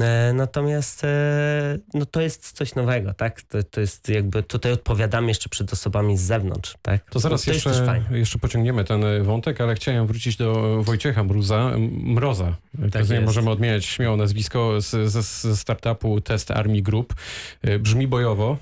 E, 0.00 0.32
Natomiast 0.32 1.04
e, 1.04 1.78
no 1.94 2.06
to 2.06 2.20
jest 2.20 2.52
coś 2.52 2.74
nowego, 2.74 3.14
tak? 3.14 3.42
To, 3.42 3.62
to 3.62 3.80
jest 3.80 4.08
jakby, 4.08 4.42
tutaj 4.42 4.72
odpowiadamy 4.72 5.28
jeszcze 5.28 5.48
przed 5.48 5.72
osobami 5.72 6.16
z 6.16 6.20
zewnątrz, 6.20 6.74
tak? 6.82 7.10
To 7.10 7.18
zaraz 7.18 7.44
to 7.44 7.52
jeszcze, 7.52 8.04
jeszcze 8.10 8.38
pociągniemy 8.38 8.84
ten 8.84 9.04
e, 9.04 9.20
wątek, 9.22 9.60
ale 9.60 9.74
chciałem 9.74 10.06
wrócić 10.06 10.36
do 10.36 10.82
Wojciecha 10.82 11.24
Mruza, 11.24 11.72
Mroza. 12.02 12.56
Tak 12.92 13.10
jest. 13.10 13.24
możemy 13.24 13.50
odmieniać 13.50 13.84
śmiało 13.84 14.16
nazwisko 14.16 14.80
ze 14.80 15.56
startupu 15.56 16.20
Test 16.20 16.50
Army 16.50 16.82
Group. 16.82 17.14
E, 17.62 17.78
Brzmi 17.78 18.06
bojowo. 18.06 18.58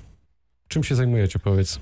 Czym 0.67 0.83
się 0.83 0.95
zajmujecie, 0.95 1.39
powiedz? 1.39 1.79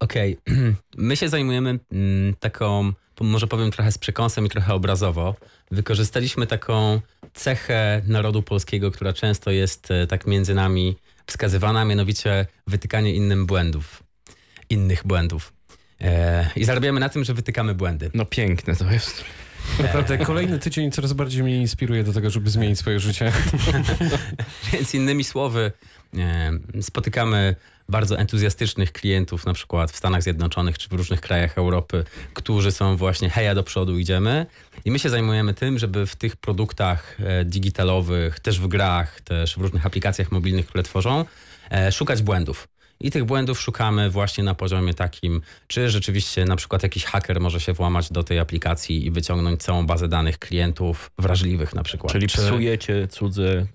Okej, 0.00 0.36
my 0.96 1.16
się 1.16 1.28
zajmujemy 1.28 1.78
mm, 1.92 2.34
taką, 2.40 2.92
może 3.20 3.46
powiem 3.46 3.70
trochę 3.70 3.92
z 3.92 3.98
przekąsem 3.98 4.46
i 4.46 4.48
trochę 4.48 4.74
obrazowo. 4.74 5.34
Wykorzystaliśmy 5.70 6.46
taką 6.46 7.00
cechę 7.34 8.02
narodu 8.06 8.42
polskiego, 8.42 8.90
która 8.90 9.12
często 9.12 9.50
jest 9.50 9.90
e, 9.90 10.06
tak 10.06 10.26
między 10.26 10.54
nami 10.54 10.96
wskazywana, 11.26 11.84
mianowicie 11.84 12.46
wytykanie 12.66 13.14
innym 13.14 13.46
błędów, 13.46 14.02
innych 14.70 15.06
błędów. 15.06 15.52
E, 16.00 16.50
I 16.56 16.64
zarabiamy 16.64 17.00
na 17.00 17.08
tym, 17.08 17.24
że 17.24 17.34
wytykamy 17.34 17.74
błędy. 17.74 18.10
No 18.14 18.24
piękne 18.24 18.76
to 18.76 18.90
jest. 18.90 19.24
Naprawdę, 19.82 20.18
kolejny 20.18 20.58
tydzień 20.58 20.90
coraz 20.90 21.12
bardziej 21.12 21.42
mnie 21.42 21.60
inspiruje 21.60 22.04
do 22.04 22.12
tego, 22.12 22.30
żeby 22.30 22.50
zmienić 22.50 22.78
swoje 22.78 23.00
życie. 23.00 23.32
Więc 24.72 24.94
innymi 24.94 25.24
słowy, 25.24 25.72
e, 26.18 26.50
spotykamy 26.82 27.56
bardzo 27.88 28.18
entuzjastycznych 28.18 28.92
klientów, 28.92 29.46
na 29.46 29.52
przykład 29.52 29.92
w 29.92 29.96
Stanach 29.96 30.22
Zjednoczonych 30.22 30.78
czy 30.78 30.88
w 30.88 30.92
różnych 30.92 31.20
krajach 31.20 31.58
Europy, 31.58 32.04
którzy 32.34 32.72
są 32.72 32.96
właśnie 32.96 33.30
heja 33.30 33.54
do 33.54 33.62
przodu, 33.62 33.98
idziemy. 33.98 34.46
I 34.84 34.90
my 34.90 34.98
się 34.98 35.10
zajmujemy 35.10 35.54
tym, 35.54 35.78
żeby 35.78 36.06
w 36.06 36.16
tych 36.16 36.36
produktach 36.36 37.16
e, 37.20 37.44
digitalowych, 37.44 38.40
też 38.40 38.60
w 38.60 38.68
grach, 38.68 39.20
też 39.20 39.54
w 39.54 39.60
różnych 39.60 39.86
aplikacjach 39.86 40.32
mobilnych, 40.32 40.66
które 40.66 40.82
tworzą, 40.82 41.24
e, 41.70 41.92
szukać 41.92 42.22
błędów. 42.22 42.68
I 43.00 43.10
tych 43.10 43.24
błędów 43.24 43.60
szukamy 43.60 44.10
właśnie 44.10 44.44
na 44.44 44.54
poziomie 44.54 44.94
takim, 44.94 45.42
czy 45.66 45.90
rzeczywiście 45.90 46.44
na 46.44 46.56
przykład 46.56 46.82
jakiś 46.82 47.04
haker 47.04 47.40
może 47.40 47.60
się 47.60 47.72
włamać 47.72 48.12
do 48.12 48.22
tej 48.22 48.38
aplikacji 48.38 49.06
i 49.06 49.10
wyciągnąć 49.10 49.62
całą 49.62 49.86
bazę 49.86 50.08
danych 50.08 50.38
klientów 50.38 51.10
wrażliwych 51.18 51.74
na 51.74 51.82
przykład. 51.82 52.12
Czyli 52.12 52.26
czy... 52.26 52.38
psujecie 52.38 53.08
cudze 53.08 53.66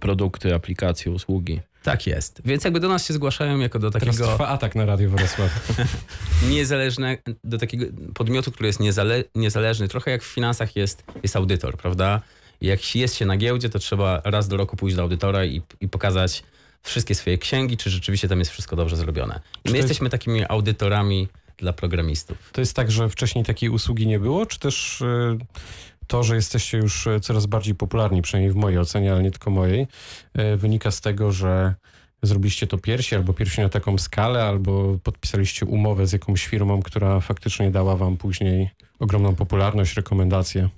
produkty, 0.00 0.54
aplikacje, 0.54 1.12
usługi. 1.12 1.60
Tak 1.82 2.06
jest. 2.06 2.42
Więc 2.44 2.64
jakby 2.64 2.80
do 2.80 2.88
nas 2.88 3.06
się 3.06 3.14
zgłaszają 3.14 3.58
jako 3.58 3.78
do 3.78 3.90
Teraz 3.90 4.06
takiego 4.06 4.32
trwa 4.32 4.48
atak 4.48 4.74
na 4.74 4.86
Radio 4.86 5.10
Wrocław. 5.10 5.72
niezależne, 6.50 7.18
do 7.44 7.58
takiego 7.58 7.86
podmiotu, 8.14 8.52
który 8.52 8.66
jest 8.66 8.80
niezale, 8.80 9.24
niezależny, 9.34 9.88
trochę 9.88 10.10
jak 10.10 10.22
w 10.22 10.26
finansach 10.26 10.76
jest, 10.76 11.04
jest 11.22 11.36
audytor, 11.36 11.76
prawda? 11.76 12.20
Jak 12.60 12.96
jest 12.96 13.16
się 13.16 13.26
na 13.26 13.36
giełdzie, 13.36 13.68
to 13.68 13.78
trzeba 13.78 14.22
raz 14.24 14.48
do 14.48 14.56
roku 14.56 14.76
pójść 14.76 14.96
do 14.96 15.02
audytora 15.02 15.44
i, 15.44 15.62
i 15.80 15.88
pokazać 15.88 16.42
wszystkie 16.82 17.14
swoje 17.14 17.38
księgi, 17.38 17.76
czy 17.76 17.90
rzeczywiście 17.90 18.28
tam 18.28 18.38
jest 18.38 18.50
wszystko 18.50 18.76
dobrze 18.76 18.96
zrobione. 18.96 19.40
I 19.64 19.70
my 19.70 19.76
jest- 19.76 19.88
jesteśmy 19.88 20.10
takimi 20.10 20.44
audytorami 20.48 21.28
dla 21.56 21.72
programistów. 21.72 22.50
To 22.52 22.60
jest 22.60 22.76
tak, 22.76 22.90
że 22.90 23.08
wcześniej 23.08 23.44
takiej 23.44 23.68
usługi 23.68 24.06
nie 24.06 24.18
było, 24.18 24.46
czy 24.46 24.58
też 24.58 25.02
e, 25.02 25.38
to, 26.06 26.22
że 26.22 26.34
jesteście 26.34 26.78
już 26.78 27.06
e, 27.06 27.20
coraz 27.20 27.46
bardziej 27.46 27.74
popularni, 27.74 28.22
przynajmniej 28.22 28.52
w 28.52 28.56
mojej 28.56 28.78
ocenie, 28.78 29.12
ale 29.12 29.22
nie 29.22 29.30
tylko 29.30 29.50
mojej, 29.50 29.86
e, 30.34 30.56
wynika 30.56 30.90
z 30.90 31.00
tego, 31.00 31.32
że 31.32 31.74
zrobiliście 32.22 32.66
to 32.66 32.78
pierwsi, 32.78 33.14
albo 33.14 33.32
pierwsi 33.32 33.60
na 33.60 33.68
taką 33.68 33.98
skalę, 33.98 34.44
albo 34.44 34.98
podpisaliście 35.02 35.66
umowę 35.66 36.06
z 36.06 36.12
jakąś 36.12 36.46
firmą, 36.46 36.82
która 36.82 37.20
faktycznie 37.20 37.70
dała 37.70 37.96
wam 37.96 38.16
później 38.16 38.70
ogromną 38.98 39.34
popularność, 39.34 39.96
rekomendacje. 39.96 40.68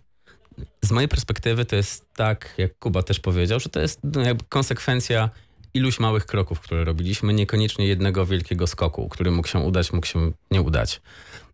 Z 0.85 0.91
mojej 0.91 1.09
perspektywy 1.09 1.65
to 1.65 1.77
jest 1.77 2.07
tak, 2.15 2.55
jak 2.59 2.79
Kuba 2.79 3.03
też 3.03 3.21
powiedział, 3.21 3.61
że 3.61 3.69
to 3.69 3.81
jest 3.81 4.01
no, 4.05 4.23
konsekwencja 4.49 5.31
iluś 5.75 6.01
małych 6.01 6.27
kroków, 6.27 6.61
które 6.61 6.85
robiliśmy, 6.85 7.33
niekoniecznie 7.33 7.87
jednego 7.87 8.27
wielkiego 8.27 8.67
skoku, 8.67 9.09
który 9.09 9.31
mógł 9.31 9.49
się 9.49 9.59
udać, 9.59 9.93
mógł 9.93 10.07
się 10.07 10.33
nie 10.51 10.63
udać. 10.63 11.01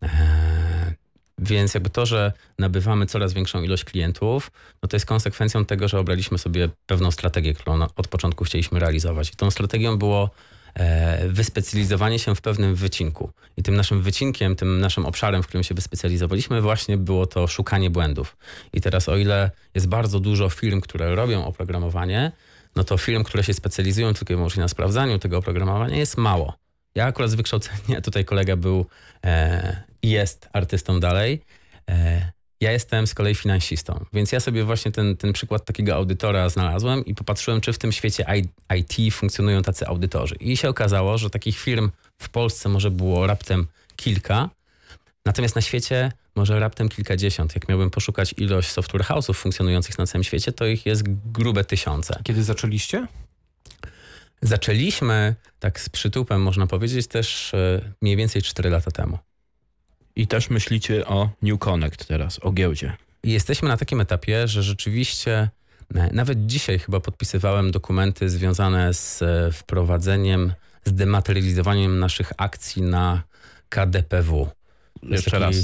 Eee, 0.03 0.09
więc 1.39 1.75
jakby 1.75 1.91
to, 1.91 2.07
że 2.07 2.33
nabywamy 2.59 3.07
coraz 3.07 3.33
większą 3.33 3.63
ilość 3.63 3.85
klientów, 3.85 4.51
no 4.83 4.89
to 4.89 4.97
jest 4.97 5.07
konsekwencją 5.07 5.65
tego, 5.65 5.89
że 5.89 5.99
obraliśmy 5.99 6.39
sobie 6.39 6.69
pewną 6.87 7.11
strategię, 7.11 7.55
którą 7.55 7.87
od 7.97 8.09
początku 8.09 8.45
chcieliśmy 8.45 8.79
realizować. 8.81 9.33
I 9.33 9.37
tą 9.37 9.51
strategią 9.51 9.99
było 9.99 10.31
e, 10.75 11.29
wyspecjalizowanie 11.29 12.19
się 12.19 12.35
w 12.35 12.41
pewnym 12.41 12.75
wycinku. 12.75 13.31
I 13.57 13.63
tym 13.63 13.77
naszym 13.77 14.03
wycinkiem, 14.03 14.57
tym 14.57 14.81
naszym 14.81 15.07
obszarem, 15.07 15.43
w 15.43 15.47
którym 15.47 15.65
się 15.65 15.75
wyspecjalizowaliśmy, 15.75 16.61
właśnie 16.61 16.97
było 16.97 17.27
to 17.27 17.47
szukanie 17.47 17.91
błędów. 17.91 18.37
I 18.73 18.81
teraz 18.81 19.09
o 19.09 19.17
ile 19.17 19.51
jest 19.75 19.89
bardzo 19.89 20.21
dużo 20.21 20.49
firm, 20.49 20.81
które 20.81 21.15
robią 21.15 21.45
oprogramowanie, 21.45 22.33
no 22.77 22.85
to 22.85 22.99
firm, 22.99 23.25
które 23.25 23.45
się 23.45 23.55
specjalizują 23.55 24.15
tylko 24.15 24.33
i 24.33 24.37
wyłącznie 24.37 24.63
na 24.63 24.69
sprawdzaniu 24.69 25.19
tego 25.19 25.39
oprogramowania 25.39 25.97
jest 25.97 26.17
mało. 26.17 26.57
Ja 26.95 27.07
akurat 27.07 27.31
z 27.31 27.35
wykształcenia, 27.35 28.01
tutaj 28.09 28.25
kolega 28.25 28.57
był 28.57 28.87
e, 29.25 29.83
i 30.03 30.11
jest 30.11 30.49
artystą 30.53 31.01
dalej. 31.01 31.41
E, 31.91 32.33
ja 32.61 32.73
jestem 32.73 33.07
z 33.07 33.15
kolei 33.15 33.35
finansistą, 33.35 34.05
więc 34.13 34.33
ja 34.33 34.41
sobie 34.41 34.65
właśnie 34.65 34.93
ten, 34.93 35.17
ten 35.17 35.33
przykład 35.33 35.65
takiego 35.65 35.95
audytora 35.95 36.49
znalazłem 36.49 37.05
i 37.05 37.15
popatrzyłem, 37.15 37.61
czy 37.61 37.73
w 37.73 37.79
tym 37.79 37.93
świecie 37.93 38.25
IT 38.77 39.15
funkcjonują 39.15 39.63
tacy 39.63 39.87
audytorzy. 39.87 40.35
I 40.41 40.57
się 40.57 40.69
okazało, 40.69 41.19
że 41.19 41.31
takich 41.31 41.59
firm 41.59 41.91
w 42.19 42.29
Polsce 42.29 42.69
może 42.69 42.91
było 42.91 43.27
raptem 43.27 43.67
kilka, 43.97 44.51
natomiast 45.27 45.55
na 45.57 45.63
świecie 45.63 46.13
może 46.39 46.61
raptem 46.61 46.89
kilkadziesiąt. 46.89 47.55
Jak 47.55 47.69
miałbym 47.69 47.91
poszukać 47.91 48.35
ilość 48.37 48.71
software 48.71 49.05
house'ów 49.05 49.35
funkcjonujących 49.35 49.99
na 49.99 50.07
całym 50.07 50.25
świecie, 50.25 50.53
to 50.53 50.67
ich 50.67 50.87
jest 50.87 51.03
grube 51.33 51.65
tysiące. 51.65 52.21
Kiedy 52.25 52.45
zaczęliście? 52.45 53.07
Zaczęliśmy 54.43 55.35
tak 55.61 55.81
z 55.81 55.89
przytupem, 55.89 56.43
można 56.43 56.67
powiedzieć, 56.67 57.07
też 57.07 57.55
e, 57.55 57.81
mniej 58.03 58.17
więcej 58.17 58.43
4 58.43 58.71
lata 58.71 58.91
temu. 58.91 59.19
I 60.17 60.27
też 60.27 60.51
myślicie 60.51 61.07
o 61.07 61.31
New 61.43 61.59
Connect 61.59 62.07
teraz, 62.07 62.39
o 62.43 62.53
giełdzie. 62.53 62.97
Jesteśmy 63.25 63.69
na 63.69 63.77
takim 63.77 64.01
etapie, 64.01 64.49
że 64.49 64.63
rzeczywiście 64.63 65.49
e, 65.95 66.11
nawet 66.13 66.47
dzisiaj 66.47 66.79
chyba 66.79 67.01
podpisywałem 67.01 67.71
dokumenty 67.71 68.29
związane 68.29 68.95
z 68.95 69.23
e, 69.23 69.53
wprowadzeniem, 69.53 70.53
z 70.85 70.93
dematerializowaniem 70.93 71.99
naszych 71.99 72.33
akcji 72.37 72.83
na 72.83 73.23
KDPW. 73.69 74.58
To 75.01 75.07
jest 75.07 75.27
Jeszcze 75.27 75.39
raz, 75.39 75.57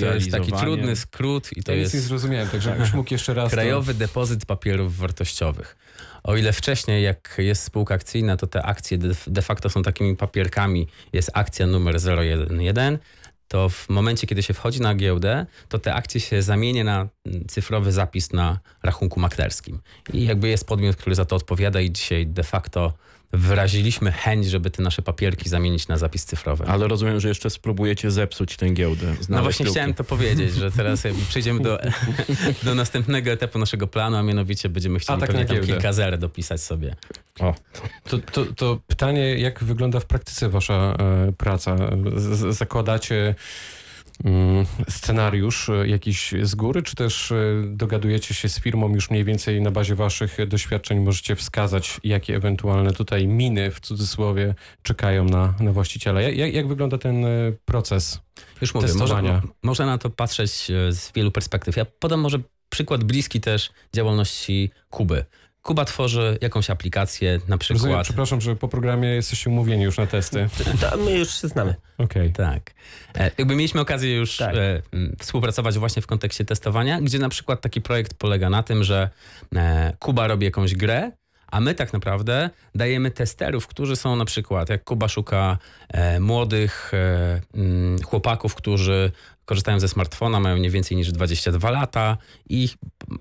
To 0.00 0.14
jest 0.14 0.30
taki 0.30 0.52
trudny 0.52 0.96
skrót 0.96 1.50
i 1.56 1.62
to 1.62 1.72
Ja 1.72 1.78
nic 1.78 1.92
nie 1.92 1.96
jest 1.96 2.08
zrozumiałem, 2.08 2.48
także 2.48 2.70
jakbyś 2.70 2.92
mógł 2.92 3.14
jeszcze 3.14 3.34
raz... 3.34 3.50
to- 3.50 3.56
Krajowy 3.56 3.94
Depozyt 3.94 4.46
Papierów 4.46 4.96
Wartościowych. 4.96 5.76
O 6.24 6.36
ile 6.36 6.52
wcześniej, 6.52 7.02
jak 7.02 7.34
jest 7.38 7.62
spółka 7.62 7.94
akcyjna, 7.94 8.36
to 8.36 8.46
te 8.46 8.62
akcje 8.62 8.98
de, 9.26 9.42
facto 9.42 9.70
są 9.70 9.82
takimi 9.82 10.16
papierkami. 10.16 10.88
Jest 11.12 11.30
akcja 11.34 11.66
numer 11.66 11.96
011, 12.20 12.98
to 13.48 13.68
w 13.68 13.88
momencie, 13.88 14.26
kiedy 14.26 14.42
się 14.42 14.54
wchodzi 14.54 14.80
na 14.80 14.94
giełdę, 14.94 15.46
to 15.68 15.78
te 15.78 15.94
akcje 15.94 16.20
się 16.20 16.42
zamienia 16.42 16.84
na 16.84 17.08
cyfrowy 17.48 17.92
zapis 17.92 18.32
na 18.32 18.58
rachunku 18.82 19.20
maklerskim. 19.20 19.80
I 20.12 20.24
jakby 20.24 20.48
jest 20.48 20.66
podmiot, 20.66 20.96
który 20.96 21.14
za 21.16 21.24
to 21.24 21.36
odpowiada 21.36 21.80
i 21.80 21.90
dzisiaj 21.92 22.26
de 22.26 22.42
facto 22.42 22.92
wyraziliśmy 23.36 24.12
chęć, 24.12 24.46
żeby 24.46 24.70
te 24.70 24.82
nasze 24.82 25.02
papierki 25.02 25.48
zamienić 25.48 25.88
na 25.88 25.98
zapis 25.98 26.24
cyfrowy. 26.24 26.64
Ale 26.66 26.88
rozumiem, 26.88 27.20
że 27.20 27.28
jeszcze 27.28 27.50
spróbujecie 27.50 28.10
zepsuć 28.10 28.56
tę 28.56 28.70
giełdę. 28.70 29.14
No 29.28 29.42
właśnie 29.42 29.66
chciałem 29.66 29.94
to 29.94 30.04
powiedzieć, 30.04 30.54
że 30.54 30.70
teraz 30.70 31.02
przejdziemy 31.28 31.60
do, 31.60 31.78
do 32.62 32.74
następnego 32.74 33.30
etapu 33.30 33.58
naszego 33.58 33.86
planu, 33.86 34.16
a 34.16 34.22
mianowicie 34.22 34.68
będziemy 34.68 34.98
chcieli 34.98 35.16
Atak 35.16 35.28
pewnie 35.30 35.44
tam 35.44 35.56
giełdę. 35.56 35.72
kilka 35.72 35.92
zer 35.92 36.18
dopisać 36.18 36.60
sobie. 36.60 36.96
O, 37.40 37.54
To, 38.08 38.18
to, 38.18 38.46
to 38.46 38.78
pytanie, 38.86 39.38
jak 39.38 39.64
wygląda 39.64 40.00
w 40.00 40.06
praktyce 40.06 40.48
wasza 40.48 40.96
e, 41.28 41.32
praca? 41.32 41.76
Z, 42.16 42.38
z- 42.38 42.56
zakładacie 42.56 43.34
scenariusz 44.88 45.68
e, 45.68 45.88
jakiś 45.88 46.34
z 46.42 46.54
góry, 46.54 46.82
czy 46.82 46.96
też 46.96 47.32
e, 47.32 47.36
dogadujecie 47.66 48.34
się 48.34 48.48
z 48.48 48.60
firmą 48.60 48.94
już 48.94 49.10
mniej 49.10 49.24
więcej 49.24 49.60
na 49.60 49.70
bazie 49.70 49.94
waszych 49.94 50.48
doświadczeń 50.48 51.00
możecie 51.00 51.36
wskazać, 51.36 52.00
jakie 52.04 52.36
ewentualne 52.36 52.92
tutaj 52.92 53.26
miny 53.26 53.70
w 53.70 53.80
cudzysłowie 53.80 54.54
czekają 54.82 55.24
na, 55.24 55.54
na 55.60 55.72
właściciela? 55.72 56.20
Jak, 56.20 56.54
jak, 56.54 56.68
wygląda 56.68 56.98
ten 56.98 57.24
e, 57.24 57.28
proces? 57.64 58.20
Już 58.60 58.74
mówię, 58.74 58.86
może, 58.86 58.98
Testowania. 58.98 59.42
można 59.62 59.86
na 59.86 59.98
to 59.98 60.10
patrzeć 60.10 60.50
z 60.90 61.12
wielu 61.14 61.30
perspektyw. 61.30 61.76
Ja 61.76 61.84
podam 61.84 62.20
może 62.20 62.38
przykład 62.74 63.04
bliski 63.04 63.40
też 63.40 63.70
działalności 63.94 64.70
Kuby. 64.90 65.24
Kuba 65.64 65.84
tworzy 65.84 66.38
jakąś 66.40 66.70
aplikację, 66.70 67.40
na 67.48 67.56
Rozumiem, 67.56 67.78
przykład. 67.80 68.02
przepraszam, 68.04 68.40
że 68.40 68.56
po 68.56 68.68
programie 68.68 69.08
jesteście 69.08 69.50
umówieni 69.50 69.84
już 69.84 69.98
na 69.98 70.06
testy. 70.06 70.48
To 70.90 70.96
my 70.96 71.18
już 71.18 71.40
się 71.40 71.48
znamy. 71.48 71.74
Okej. 71.98 72.32
Tak. 72.32 72.70
E, 73.18 73.30
Jakby 73.38 73.54
mieliśmy 73.56 73.80
okazję 73.80 74.16
już 74.16 74.36
Tak. 74.36 74.54
e, 74.56 74.82
współpracować 75.18 75.78
właśnie 75.78 76.02
w 76.02 76.06
kontekście 76.06 76.44
testowania, 76.44 77.00
gdzie 77.00 77.18
na 77.18 77.28
przykład 77.28 77.60
taki 77.60 77.80
projekt 77.80 78.14
polega 78.14 78.50
na 78.50 78.62
tym, 78.62 78.84
że 78.84 79.10
e, 79.56 79.92
Kuba 79.98 80.26
robi 80.26 80.44
jakąś 80.44 80.74
grę, 80.74 81.10
A 81.50 81.60
my 81.60 81.74
tak 81.74 81.92
naprawdę 81.92 82.50
dajemy 82.74 83.10
testerów, 83.10 83.66
którzy 83.66 83.96
są 83.96 84.16
na 84.16 84.24
przykład, 84.24 84.68
jak 84.68 84.84
Kuba 84.84 85.08
szuka 85.08 85.58
e, 85.88 86.20
młodych 86.20 86.92
e, 86.94 87.40
chłopaków, 88.04 88.54
którzy 88.54 89.12
korzystają 89.44 89.80
ze 89.80 89.88
smartfona, 89.88 90.40
mają 90.40 90.56
nie 90.56 90.70
więcej 90.70 90.96
niż 90.96 91.12
22 91.12 91.70
lata 91.70 92.18
i 92.48 92.68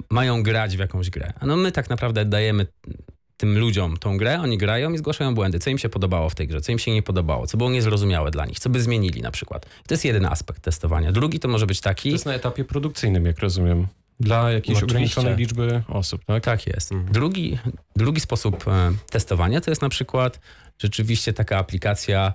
mają 0.09 0.43
grać 0.43 0.75
w 0.75 0.79
jakąś 0.79 1.09
grę. 1.09 1.33
A 1.39 1.45
No 1.45 1.57
my 1.57 1.71
tak 1.71 1.89
naprawdę 1.89 2.25
dajemy 2.25 2.67
tym 3.37 3.59
ludziom 3.59 3.97
tą 3.97 4.17
grę, 4.17 4.41
oni 4.41 4.57
grają 4.57 4.93
i 4.93 4.97
zgłaszają 4.97 5.35
błędy, 5.35 5.59
co 5.59 5.69
im 5.69 5.77
się 5.77 5.89
podobało 5.89 6.29
w 6.29 6.35
tej 6.35 6.47
grze, 6.47 6.61
co 6.61 6.71
im 6.71 6.79
się 6.79 6.91
nie 6.93 7.03
podobało, 7.03 7.47
co 7.47 7.57
było 7.57 7.69
niezrozumiałe 7.69 8.31
dla 8.31 8.45
nich, 8.45 8.59
co 8.59 8.69
by 8.69 8.81
zmienili 8.81 9.21
na 9.21 9.31
przykład. 9.31 9.65
To 9.87 9.93
jest 9.93 10.05
jeden 10.05 10.25
aspekt 10.25 10.61
testowania. 10.61 11.11
Drugi 11.11 11.39
to 11.39 11.47
może 11.47 11.67
być 11.67 11.81
To 11.81 11.83
taki... 11.83 12.11
jest 12.11 12.25
na 12.25 12.33
etapie 12.33 12.63
produkcyjnym, 12.63 13.25
jak 13.25 13.39
rozumiem. 13.39 13.87
Dla 14.19 14.51
jakiejś 14.51 14.79
No, 14.79 14.85
ograniczonej 14.85 15.35
liczby 15.35 15.83
osób, 15.87 16.25
tak? 16.25 16.43
Tak 16.43 16.67
jest. 16.67 16.91
Mhm. 16.91 17.13
Drugi, 17.13 17.57
drugi 17.95 18.19
sposób 18.21 18.67
e, 18.67 18.91
testowania 19.11 19.61
to 19.61 19.71
jest 19.71 19.81
na 19.81 19.89
przykład 19.89 20.39
rzeczywiście 20.81 21.33
taka 21.33 21.57
aplikacja 21.57 22.33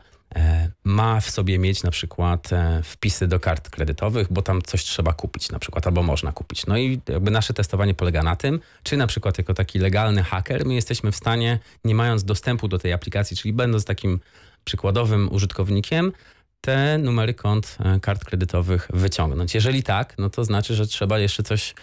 ma 0.85 1.21
w 1.21 1.31
sobie 1.31 1.59
mieć 1.59 1.83
na 1.83 1.91
przykład 1.91 2.53
e, 2.53 2.81
wpisy 2.85 3.29
do 3.29 3.41
kart 3.41 3.71
kredytowych, 3.71 4.33
bo 4.33 4.43
tam 4.43 4.63
coś 4.63 4.85
trzeba 4.85 5.13
kupić 5.13 5.51
na 5.51 5.59
przykład, 5.59 5.87
albo 5.87 6.03
można 6.03 6.33
kupić. 6.33 6.67
No 6.67 6.79
i 6.79 7.01
jakby 7.09 7.31
nasze 7.31 7.55
testowanie 7.55 7.95
polega 7.95 8.23
na 8.23 8.37
tym, 8.37 8.61
czy 8.83 8.97
na 8.97 9.07
przykład 9.07 9.39
jako 9.39 9.55
taki 9.55 9.79
legalny 9.79 10.23
haker 10.23 10.67
my 10.67 10.75
jesteśmy 10.75 11.13
w 11.13 11.17
stanie, 11.17 11.59
nie 11.85 11.95
mając 11.95 12.25
dostępu 12.25 12.69
do 12.69 12.79
tej 12.79 12.93
aplikacji, 12.93 13.37
czyli 13.37 13.53
będąc 13.53 13.85
takim 13.85 14.21
przykładowym 14.65 15.33
użytkownikiem, 15.33 16.13
te 16.61 16.99
numery 16.99 17.35
kont 17.35 17.79
e, 17.85 18.01
kart 18.01 18.25
kredytowych 18.25 18.89
wyciągnąć. 18.93 19.55
Jeżeli 19.55 19.83
tak, 19.83 20.15
no 20.19 20.31
to 20.31 20.45
znaczy, 20.45 20.75
że 20.75 20.87
trzeba 20.87 21.19
jeszcze 21.19 21.43
coś 21.43 21.75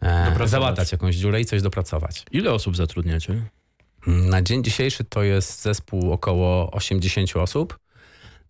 e, 0.00 0.24
Dopracować. 0.24 0.50
załatać, 0.50 0.92
jakąś 0.92 1.16
dziurę 1.16 1.40
i 1.40 1.44
coś 1.44 1.62
dopracować. 1.62 2.24
Ile 2.30 2.52
osób 2.52 2.76
zatrudniacie? 2.76 3.42
Na 4.06 4.42
dzień 4.42 4.64
dzisiejszy 4.64 5.04
to 5.04 5.22
jest 5.22 5.62
zespół 5.62 6.12
około 6.12 6.70
80 6.70 7.36
osób. 7.36 7.78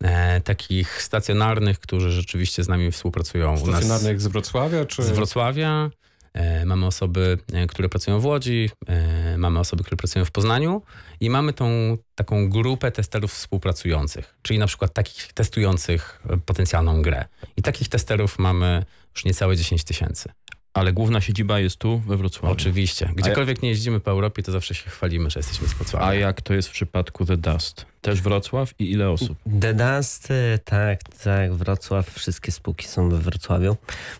E, 0.03 0.41
takich 0.41 1.01
stacjonarnych, 1.01 1.79
którzy 1.79 2.11
rzeczywiście 2.11 2.63
z 2.63 2.67
nami 2.67 2.91
współpracują. 2.91 3.57
Stacjonarnych 3.57 4.21
z 4.21 4.27
Wrocławia, 4.27 4.85
czy... 4.85 5.03
z 5.03 5.09
Wrocławia. 5.09 5.89
E, 6.35 6.65
mamy 6.65 6.85
osoby, 6.85 7.37
e, 7.53 7.67
które 7.67 7.89
pracują 7.89 8.19
w 8.19 8.25
Łodzi, 8.25 8.69
e, 8.87 9.37
mamy 9.37 9.59
osoby, 9.59 9.83
które 9.83 9.97
pracują 9.97 10.25
w 10.25 10.31
Poznaniu 10.31 10.81
i 11.19 11.29
mamy 11.29 11.53
tą 11.53 11.97
taką 12.15 12.49
grupę 12.49 12.91
testerów 12.91 13.33
współpracujących, 13.33 14.35
czyli 14.41 14.59
na 14.59 14.67
przykład 14.67 14.93
takich 14.93 15.33
testujących 15.33 16.21
e, 16.29 16.37
potencjalną 16.37 17.01
grę. 17.01 17.25
I 17.57 17.61
takich 17.61 17.89
testerów 17.89 18.39
mamy 18.39 18.85
już 19.15 19.25
niecałe 19.25 19.57
10 19.57 19.83
tysięcy. 19.83 20.29
Ale 20.75 20.93
główna 20.93 21.21
siedziba 21.21 21.59
jest 21.59 21.77
tu, 21.77 21.99
we 21.99 22.17
Wrocławiu. 22.17 22.53
Oczywiście. 22.53 23.09
Gdziekolwiek 23.15 23.61
nie 23.61 23.69
jeździmy 23.69 23.99
po 23.99 24.11
Europie, 24.11 24.43
to 24.43 24.51
zawsze 24.51 24.75
się 24.75 24.89
chwalimy, 24.89 25.29
że 25.29 25.39
jesteśmy 25.39 25.67
z 25.67 25.73
Wrocławia. 25.73 26.05
A 26.05 26.13
jak 26.13 26.41
to 26.41 26.53
jest 26.53 26.67
w 26.67 26.71
przypadku 26.71 27.25
The 27.25 27.37
Dust? 27.37 27.85
Też 28.01 28.21
Wrocław 28.21 28.73
i 28.79 28.91
ile 28.91 29.09
osób? 29.09 29.37
The 29.61 29.73
Dust, 29.73 30.31
y, 30.31 30.59
tak, 30.65 30.99
tak, 31.23 31.53
Wrocław, 31.53 32.13
wszystkie 32.13 32.51
spółki 32.51 32.87
są 32.87 33.09
we 33.09 33.17
Wrocławiu, 33.17 33.77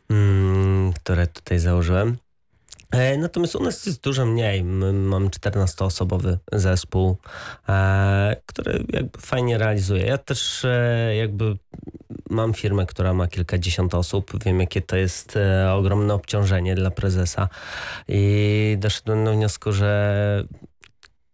mm, 0.09 0.93
które 0.93 1.27
tutaj 1.27 1.59
założyłem. 1.59 2.17
E, 2.91 3.17
Natomiast 3.17 3.55
u 3.55 3.63
nas 3.63 3.85
jest 3.85 4.03
dużo 4.03 4.25
mniej. 4.25 4.63
My 4.63 4.93
mamy 4.93 5.29
14-osobowy 5.29 6.37
zespół, 6.53 7.17
e, 7.69 8.35
który 8.45 8.85
jakby 8.93 9.19
fajnie 9.19 9.57
realizuje. 9.57 10.05
Ja 10.05 10.17
też 10.17 10.65
e, 10.65 11.15
jakby 11.15 11.57
mam 12.29 12.53
firmę, 12.53 12.85
która 12.85 13.13
ma 13.13 13.27
kilkadziesiąt 13.27 13.95
osób. 13.95 14.43
Wiem, 14.45 14.59
jakie 14.59 14.81
to 14.81 14.95
jest 14.95 15.37
ogromne 15.71 16.13
obciążenie 16.13 16.75
dla 16.75 16.91
prezesa. 16.91 17.49
I 18.07 18.77
doszedłem 18.79 19.25
do 19.25 19.33
wniosku, 19.33 19.71
że 19.71 20.43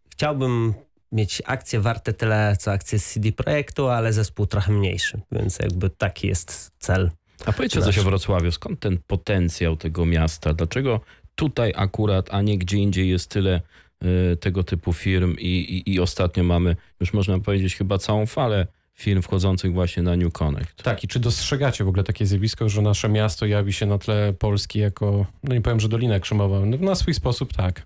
chciałbym 0.09 0.73
mieć 1.11 1.41
akcje 1.45 1.79
warte 1.79 2.13
tyle, 2.13 2.55
co 2.59 2.71
akcje 2.71 2.99
z 2.99 3.13
CD 3.13 3.31
Projektu, 3.31 3.87
ale 3.87 4.13
zespół 4.13 4.45
trochę 4.45 4.71
mniejszy, 4.71 5.21
więc 5.31 5.59
jakby 5.59 5.89
taki 5.89 6.27
jest 6.27 6.71
cel. 6.79 7.11
A 7.45 7.51
powiedzcie 7.51 7.81
coś 7.81 7.97
o 7.97 8.03
Wrocławiu. 8.03 8.51
Skąd 8.51 8.79
ten 8.79 8.97
potencjał 9.07 9.77
tego 9.77 10.05
miasta? 10.05 10.53
Dlaczego 10.53 10.99
tutaj 11.41 11.73
akurat, 11.75 12.33
a 12.33 12.41
nie 12.41 12.57
gdzie 12.57 12.77
indziej 12.77 13.09
jest 13.09 13.29
tyle 13.29 13.61
y, 14.03 14.37
tego 14.37 14.63
typu 14.63 14.93
firm 14.93 15.35
i, 15.39 15.47
i, 15.47 15.93
i 15.93 15.99
ostatnio 15.99 16.43
mamy, 16.43 16.75
już 16.99 17.13
można 17.13 17.39
powiedzieć, 17.39 17.75
chyba 17.75 17.97
całą 17.97 18.25
falę 18.25 18.67
firm 18.93 19.21
wchodzących 19.21 19.73
właśnie 19.73 20.03
na 20.03 20.15
New 20.15 20.33
Connect. 20.33 20.83
Tak, 20.83 21.03
i 21.03 21.07
czy 21.07 21.19
dostrzegacie 21.19 21.83
w 21.83 21.87
ogóle 21.87 22.03
takie 22.03 22.25
zjawisko, 22.25 22.69
że 22.69 22.81
nasze 22.81 23.09
miasto 23.09 23.45
jawi 23.45 23.73
się 23.73 23.85
na 23.85 23.97
tle 23.97 24.33
Polski 24.33 24.79
jako, 24.79 25.25
no 25.43 25.55
nie 25.55 25.61
powiem, 25.61 25.79
że 25.79 25.89
Dolina 25.89 26.19
Krzemowa, 26.19 26.59
no 26.65 26.77
na 26.77 26.95
swój 26.95 27.13
sposób 27.13 27.53
tak. 27.53 27.85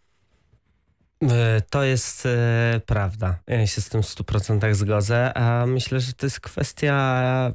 E, 1.21 1.61
To 1.69 1.83
jest 1.83 2.25
e, 2.25 2.81
prawda. 2.85 3.39
Ja 3.47 3.67
się 3.67 3.81
z 3.81 3.89
tym 3.89 4.03
w 4.03 4.05
100% 4.05 4.73
zgodzę, 4.73 5.37
a 5.37 5.65
myślę, 5.65 5.99
że 5.99 6.13
to 6.13 6.25
jest 6.25 6.39
kwestia 6.39 7.53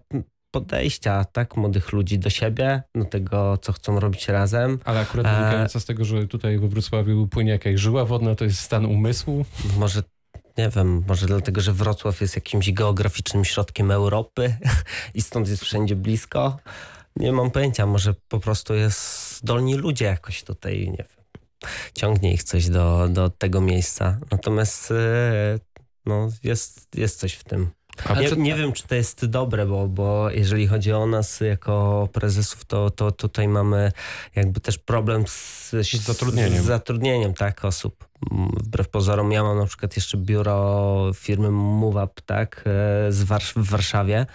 podejścia 0.50 1.24
tak 1.24 1.56
młodych 1.56 1.92
ludzi 1.92 2.18
do 2.18 2.30
siebie, 2.30 2.82
do 2.94 3.04
tego, 3.04 3.58
co 3.58 3.72
chcą 3.72 4.00
robić 4.00 4.28
razem. 4.28 4.78
Ale 4.84 5.00
akurat 5.00 5.26
E, 5.26 5.38
wynikająca 5.38 5.80
z 5.80 5.84
tego, 5.84 6.04
że 6.04 6.26
tutaj 6.26 6.58
we 6.58 6.68
Wrocławiu 6.68 7.26
płynie 7.26 7.50
jakaś 7.50 7.80
żyła 7.80 8.04
wodna, 8.04 8.34
to 8.34 8.44
jest 8.44 8.60
stan 8.60 8.86
umysłu. 8.86 9.44
Może 9.76 10.02
nie 10.58 10.68
wiem, 10.68 11.04
może 11.08 11.26
dlatego, 11.26 11.60
że 11.60 11.72
Wrocław 11.72 12.20
jest 12.20 12.34
jakimś 12.36 12.72
geograficznym 12.72 13.44
środkiem 13.44 13.90
Europy 13.90 14.56
i 15.14 15.22
stąd 15.22 15.48
jest 15.48 15.62
wszędzie 15.62 15.96
blisko. 15.96 16.58
Nie 17.16 17.32
mam 17.32 17.50
pojęcia, 17.50 17.86
może 17.86 18.14
po 18.28 18.40
prostu 18.40 18.74
jest 18.74 19.36
zdolni 19.36 19.74
ludzie 19.74 20.04
jakoś 20.04 20.42
tutaj, 20.42 20.78
nie 20.78 20.96
wiem, 20.96 21.70
ciągnie 21.94 22.32
ich 22.32 22.42
coś 22.42 22.68
do, 22.68 23.08
do 23.08 23.30
tego 23.30 23.60
miejsca. 23.60 24.18
Natomiast 24.30 24.90
e, 24.90 25.58
no, 26.06 26.28
jest, 26.42 26.88
jest 26.94 27.20
coś 27.20 27.32
w 27.32 27.44
tym. 27.44 27.70
Nie, 28.20 28.28
czy- 28.28 28.36
nie 28.36 28.54
wiem, 28.54 28.72
czy 28.72 28.86
to 28.86 28.94
jest 28.94 29.26
dobre, 29.26 29.66
bo, 29.66 29.88
bo 29.88 30.30
jeżeli 30.30 30.66
chodzi 30.66 30.92
o 30.92 31.06
nas 31.06 31.40
jako 31.40 32.08
prezesów, 32.12 32.64
to, 32.64 32.90
to 32.90 33.12
tutaj 33.12 33.48
mamy 33.48 33.92
jakby 34.34 34.60
też 34.60 34.78
problem 34.78 35.24
z, 35.26 35.70
Z 35.70 35.96
zatrudnieniem. 36.00 36.62
Z 36.62 36.66
zatrudnieniem, 36.66 37.34
tak, 37.34 37.64
osób. 37.64 38.08
Mm, 38.32 38.48
Wbrew 38.48 38.88
pozorom, 38.88 39.32
ja 39.32 39.42
mam 39.42 39.58
na 39.58 39.66
przykład 39.66 39.96
jeszcze 39.96 40.16
biuro 40.18 41.10
firmy 41.14 41.50
MoveUp, 41.50 42.20
tak, 42.20 42.56
e, 42.66 43.12
z 43.12 43.24
Warsz- 43.24 43.52
w 43.62 43.70
Warszawie, 43.70 44.26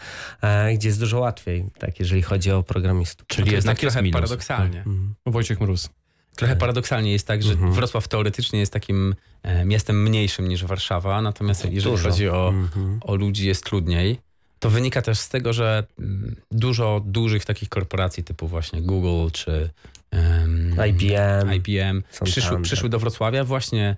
e, 0.41 0.73
gdzie 0.73 0.87
jest 0.89 0.99
dużo 0.99 1.19
łatwiej, 1.19 1.65
tak, 1.79 1.99
jeżeli 1.99 2.21
chodzi 2.21 2.51
o 2.51 2.63
programistów. 2.63 3.27
Czyli 3.27 3.45
To 3.49 3.55
jest 3.55 3.65
jednak 3.65 3.83
jest 3.83 3.93
trochę 3.93 4.03
minus. 4.03 4.15
paradoksalnie. 4.21 4.77
Mhm. 4.79 5.15
Wojciech 5.25 5.61
Mróz. 5.61 5.89
Trochę 6.35 6.55
paradoksalnie 6.55 7.11
jest 7.11 7.27
tak, 7.27 7.43
że 7.43 7.51
Mhm. 7.51 7.73
Wrocław 7.73 8.07
teoretycznie 8.07 8.59
jest 8.59 8.73
takim 8.73 9.15
e, 9.43 9.65
miastem 9.65 10.03
mniejszym 10.03 10.47
niż 10.47 10.65
Warszawa, 10.65 11.21
natomiast 11.21 11.65
jeżeli 11.65 11.81
Dużo. 11.91 12.09
chodzi 12.09 12.29
o, 12.29 12.49
Mhm. 12.49 12.99
o 13.03 13.15
ludzi 13.15 13.47
jest 13.47 13.63
trudniej. 13.65 14.19
To 14.59 14.69
wynika 14.69 15.01
też 15.01 15.19
z 15.19 15.29
tego, 15.29 15.53
że 15.53 15.83
mm, 15.99 16.35
dużo 16.51 17.01
dużych 17.05 17.45
takich 17.45 17.69
korporacji 17.69 18.23
typu 18.23 18.47
właśnie 18.47 18.81
Google 18.81 19.31
czy 19.31 19.69
em, 20.11 20.75
IBM. 20.89 21.53
IBM 21.55 22.03
przyszły, 22.23 22.41
Santander. 22.41 22.61
przyszły 22.63 22.89
do 22.89 22.99
Wrocławia 22.99 23.43
właśnie 23.43 23.95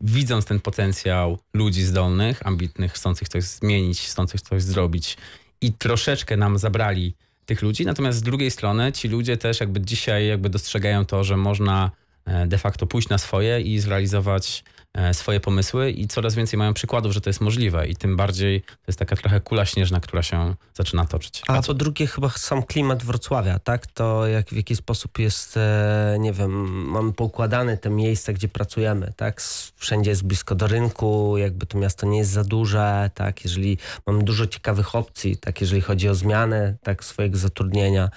widząc 0.00 0.44
ten 0.44 0.60
potencjał 0.60 1.38
ludzi 1.54 1.82
zdolnych, 1.82 2.46
ambitnych, 2.46 2.92
chcących 2.92 3.28
coś 3.28 3.44
zmienić, 3.44 4.00
chcących 4.00 4.40
coś 4.40 4.62
zrobić 4.62 5.16
i 5.60 5.72
troszeczkę 5.72 6.36
nam 6.36 6.58
zabrali 6.58 7.14
tych 7.46 7.62
ludzi, 7.62 7.86
natomiast 7.86 8.18
z 8.18 8.22
drugiej 8.22 8.50
strony 8.50 8.92
ci 8.92 9.08
ludzie 9.08 9.36
też 9.36 9.60
jakby 9.60 9.80
dzisiaj 9.80 10.26
jakby 10.26 10.50
dostrzegają 10.50 11.06
to, 11.06 11.24
że 11.24 11.36
można 11.36 11.90
e, 12.26 12.46
de 12.46 12.58
facto 12.58 12.86
pójść 12.86 13.08
na 13.08 13.18
swoje 13.18 13.60
i 13.60 13.78
zrealizować 13.78 14.64
swoje 15.12 15.40
pomysły 15.40 15.90
i 15.90 16.08
coraz 16.08 16.34
więcej 16.34 16.58
mają 16.58 16.74
przykładów, 16.74 17.12
że 17.12 17.20
to 17.20 17.30
jest 17.30 17.40
możliwe 17.40 17.88
i 17.88 17.96
tym 17.96 18.16
bardziej 18.16 18.62
to 18.62 18.86
jest 18.86 18.98
taka 18.98 19.16
trochę 19.16 19.40
kula 19.40 19.66
śnieżna, 19.66 20.00
która 20.00 20.22
się 20.22 20.54
zaczyna 20.74 21.06
toczyć. 21.06 21.42
A 21.48 21.62
po 21.62 21.74
drugie 21.74 22.06
chyba 22.06 22.28
sam 22.28 22.62
klimat 22.62 23.04
Wrocławia, 23.04 23.58
tak? 23.58 23.86
To 23.86 24.26
jak, 24.26 24.48
w 24.48 24.56
jaki 24.56 24.76
sposób 24.76 25.18
jest, 25.18 25.56
e, 25.56 26.16
nie 26.18 26.32
wiem, 26.32 26.50
mamy 26.90 27.12
poukładane 27.12 27.76
te 27.76 27.90
miejsca, 27.90 28.32
gdzie 28.32 28.48
pracujemy, 28.48 29.12
tak? 29.16 29.42
Wszędzie 29.76 30.10
jest 30.10 30.24
blisko 30.24 30.54
do 30.54 30.66
rynku, 30.66 31.38
jakby 31.38 31.66
to 31.66 31.78
miasto 31.78 32.06
nie 32.06 32.18
jest 32.18 32.30
za 32.30 32.44
duże, 32.44 33.10
tak? 33.14 33.44
Jeżeli 33.44 33.78
mamy 34.06 34.22
dużo 34.22 34.46
ciekawych 34.46 34.94
opcji, 34.94 35.36
tak? 35.36 35.60
Jeżeli 35.60 35.80
chodzi 35.80 36.08
o 36.08 36.14
zmianę, 36.14 36.76
tak? 36.82 37.04
Swojego 37.04 37.38
zatrudnienia. 37.38 38.10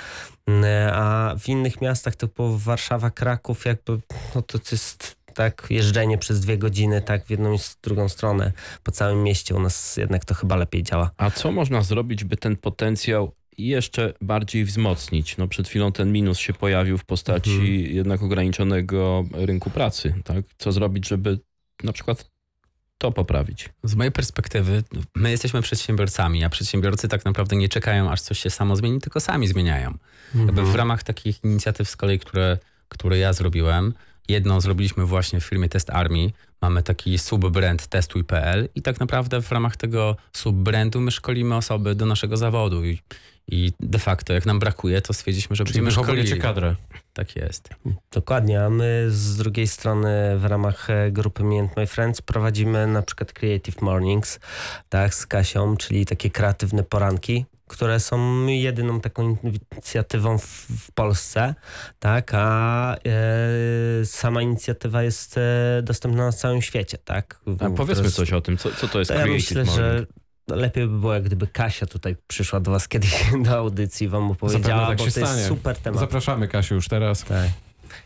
Mm, 0.47 0.93
A 0.93 1.35
w 1.39 1.49
innych 1.49 1.81
miastach 1.81 2.15
typu 2.15 2.57
Warszawa, 2.57 3.09
Kraków, 3.09 3.65
jakby, 3.65 3.99
no 4.35 4.41
to 4.41 4.59
jest 4.71 5.16
tak, 5.37 5.67
jeżdżenie 5.69 6.17
przez 6.17 6.39
dwie 6.39 6.57
godziny, 6.57 7.01
tak, 7.01 7.25
w 7.25 7.29
jedną 7.29 7.53
i 7.53 7.59
z 7.59 7.77
drugą 7.83 8.09
stronę 8.09 8.51
po 8.83 8.91
całym 8.91 9.23
mieście. 9.23 9.55
U 9.55 9.59
nas 9.59 9.97
jednak 9.97 10.25
to 10.25 10.33
chyba 10.33 10.55
lepiej 10.55 10.83
działa. 10.83 11.11
A 11.17 11.31
co 11.31 11.51
można 11.51 11.81
zrobić, 11.81 12.23
by 12.23 12.37
ten 12.37 12.55
potencjał 12.55 13.31
jeszcze 13.57 14.13
bardziej 14.21 14.65
wzmocnić? 14.65 15.37
No 15.37 15.47
przed 15.47 15.67
chwilą 15.67 15.91
ten 15.91 16.11
minus 16.11 16.37
się 16.37 16.53
pojawił 16.53 16.97
w 16.97 17.05
postaci 17.05 17.51
Mhm. 17.51 17.71
jednak 17.95 18.23
ograniczonego 18.23 19.23
rynku 19.33 19.69
pracy. 19.69 20.13
Tak? 20.23 20.45
Co 20.57 20.71
zrobić, 20.71 21.07
żeby 21.07 21.39
na 21.83 21.93
przykład 21.93 22.29
to 22.97 23.11
poprawić? 23.11 23.69
Z 23.83 23.95
mojej 23.95 24.11
perspektywy, 24.11 24.83
my 25.15 25.31
jesteśmy 25.31 25.61
przedsiębiorcami, 25.61 26.43
a 26.43 26.49
przedsiębiorcy 26.49 27.07
tak 27.07 27.25
naprawdę 27.25 27.55
nie 27.55 27.69
czekają, 27.69 28.11
aż 28.11 28.21
coś 28.21 28.39
się 28.39 28.49
samo 28.49 28.75
zmieni, 28.75 29.01
tylko 29.01 29.19
sami 29.19 29.47
zmieniają. 29.47 29.97
Jakby 30.35 30.63
w 30.63 30.75
ramach 30.75 31.03
takich 31.03 31.43
inicjatyw 31.43 31.89
z 31.89 31.95
kolei, 31.95 32.19
które, 32.19 32.57
które 32.89 33.17
ja 33.17 33.33
zrobiłem, 33.33 33.93
Jedną 34.27 34.61
zrobiliśmy 34.61 35.05
właśnie 35.05 35.39
w 35.39 35.43
firmie 35.45 35.69
Test 35.69 35.89
Army. 35.89 36.31
Mamy 36.61 36.83
taki 36.83 37.17
subbrand 37.17 37.87
testuj.pl 37.87 38.69
i 38.75 38.81
tak 38.81 38.99
naprawdę 38.99 39.41
w 39.41 39.51
ramach 39.51 39.77
tego 39.77 40.15
subbrandu 40.33 41.01
my 41.01 41.11
szkolimy 41.11 41.55
osoby 41.55 41.95
do 41.95 42.05
naszego 42.05 42.37
zawodu 42.37 42.85
i, 42.85 43.01
i 43.47 43.71
de 43.79 43.99
facto 43.99 44.33
jak 44.33 44.45
nam 44.45 44.59
brakuje, 44.59 45.01
to 45.01 45.13
stwierdziliśmy, 45.13 45.55
że 45.55 45.65
Czyli 45.65 45.81
będziemy 45.81 46.03
szkolili. 46.05 46.39
kadrę. 46.39 46.75
Tak 47.13 47.35
jest. 47.35 47.69
Dokładnie, 48.11 48.63
a 48.63 48.69
my 48.69 49.05
z 49.09 49.37
drugiej 49.37 49.67
strony 49.67 50.37
w 50.37 50.45
ramach 50.45 50.89
e, 50.89 51.11
grupy 51.11 51.43
Me 51.43 51.59
and 51.59 51.77
My 51.77 51.87
Friends 51.87 52.21
prowadzimy 52.21 52.87
na 52.87 53.01
przykład 53.01 53.33
Creative 53.33 53.81
Mornings, 53.81 54.39
tak, 54.89 55.15
z 55.15 55.27
Kasią, 55.27 55.77
czyli 55.77 56.05
takie 56.05 56.29
kreatywne 56.29 56.83
poranki, 56.83 57.45
które 57.67 57.99
są 57.99 58.45
jedyną 58.47 59.01
taką 59.01 59.37
inicjatywą 59.43 60.37
w, 60.37 60.45
w 60.79 60.91
Polsce, 60.91 61.55
tak, 61.99 62.31
a 62.33 62.95
e, 62.95 64.05
sama 64.05 64.41
inicjatywa 64.41 65.03
jest 65.03 65.37
e, 65.37 65.81
dostępna 65.83 66.25
na 66.25 66.31
całym 66.31 66.61
świecie, 66.61 66.97
tak. 67.05 67.39
A 67.59 67.69
powiedzmy 67.69 68.03
Teraz- 68.03 68.13
coś 68.13 68.33
o 68.33 68.41
tym, 68.41 68.57
co, 68.57 68.71
co 68.71 68.87
to 68.87 68.99
jest 68.99 69.11
to 69.11 69.17
ja 69.17 69.25
myślę, 69.25 69.65
że 69.65 70.05
lepiej 70.49 70.87
by 70.87 70.99
było, 70.99 71.13
jak 71.13 71.23
gdyby 71.23 71.47
Kasia 71.47 71.85
tutaj 71.85 72.15
przyszła 72.27 72.59
do 72.59 72.71
was 72.71 72.87
kiedyś 72.87 73.23
do 73.45 73.57
audycji 73.57 74.05
i 74.05 74.09
wam 74.09 74.31
opowiedziała, 74.31 74.87
tak 74.87 74.97
bo 74.97 75.05
się 75.05 75.11
to 75.11 75.19
jest 75.19 75.31
stanie. 75.31 75.47
super 75.47 75.77
temat. 75.77 75.99
Zapraszamy 75.99 76.47
Kasiu 76.47 76.75
już 76.75 76.87
teraz. 76.87 77.23
Tak. 77.23 77.49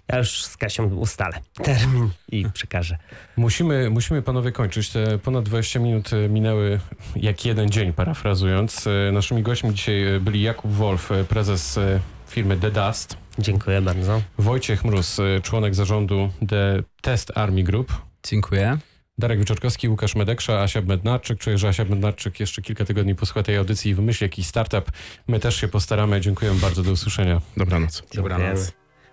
Ja 0.08 0.18
już 0.18 0.46
z 0.46 0.58
Kasią 0.58 0.96
ustalę 0.96 1.40
termin 1.64 2.10
i 2.32 2.46
przekażę. 2.54 2.98
Musimy, 3.38 3.90
musimy 3.90 4.22
panowie 4.22 4.52
kończyć. 4.52 4.90
Te 4.90 5.18
ponad 5.18 5.46
20 5.46 5.80
minut 5.80 6.14
e, 6.14 6.30
minęły 6.30 6.80
jak 7.16 7.46
jeden 7.46 7.70
dzień, 7.70 7.94
parafrazując. 7.94 8.88
E, 8.88 9.12
Naszymi 9.12 9.44
gośćmi 9.44 9.74
dzisiaj 9.74 10.16
e, 10.16 10.20
byli 10.20 10.42
Jakub 10.42 10.72
Wolf, 10.72 11.10
prezes 11.30 11.80
firmy 12.28 12.58
The 12.58 12.72
Dust, 12.72 13.18
Dziękuję 13.40 13.82
bardzo. 13.82 14.22
Wojciech 14.38 14.86
Mróz, 14.86 15.18
członek 15.44 15.76
zarządu 15.76 16.30
The 16.50 16.84
Test 17.02 17.38
Army 17.38 17.64
Group, 17.64 17.94
Dziękuję. 18.24 18.78
Darek 19.18 19.40
Wyczorkowski, 19.40 19.90
Łukasz 19.90 20.16
Medeksza, 20.16 20.62
Asia 20.62 20.82
Bednarczyk. 20.82 21.40
Czuję, 21.40 21.58
że 21.58 21.68
Asia 21.68 21.86
Bednarczyk 21.86 22.40
jeszcze 22.40 22.62
kilka 22.62 22.86
tygodni 22.86 23.16
posłucha 23.16 23.44
tej 23.44 23.58
audycji 23.58 23.92
i 23.92 23.96
wymyśli 23.96 24.26
jakiś 24.26 24.48
startup. 24.48 24.92
My 25.28 25.40
też 25.40 25.56
się 25.56 25.68
postaramy. 25.68 26.22
Dziękuję 26.22 26.52
bardzo, 26.52 26.84
do 26.84 26.92
usłyszenia. 26.92 27.42
Dobranoc. 27.58 28.04
Dobranoc. 28.14 28.60
Dziękujemy. 28.60 28.81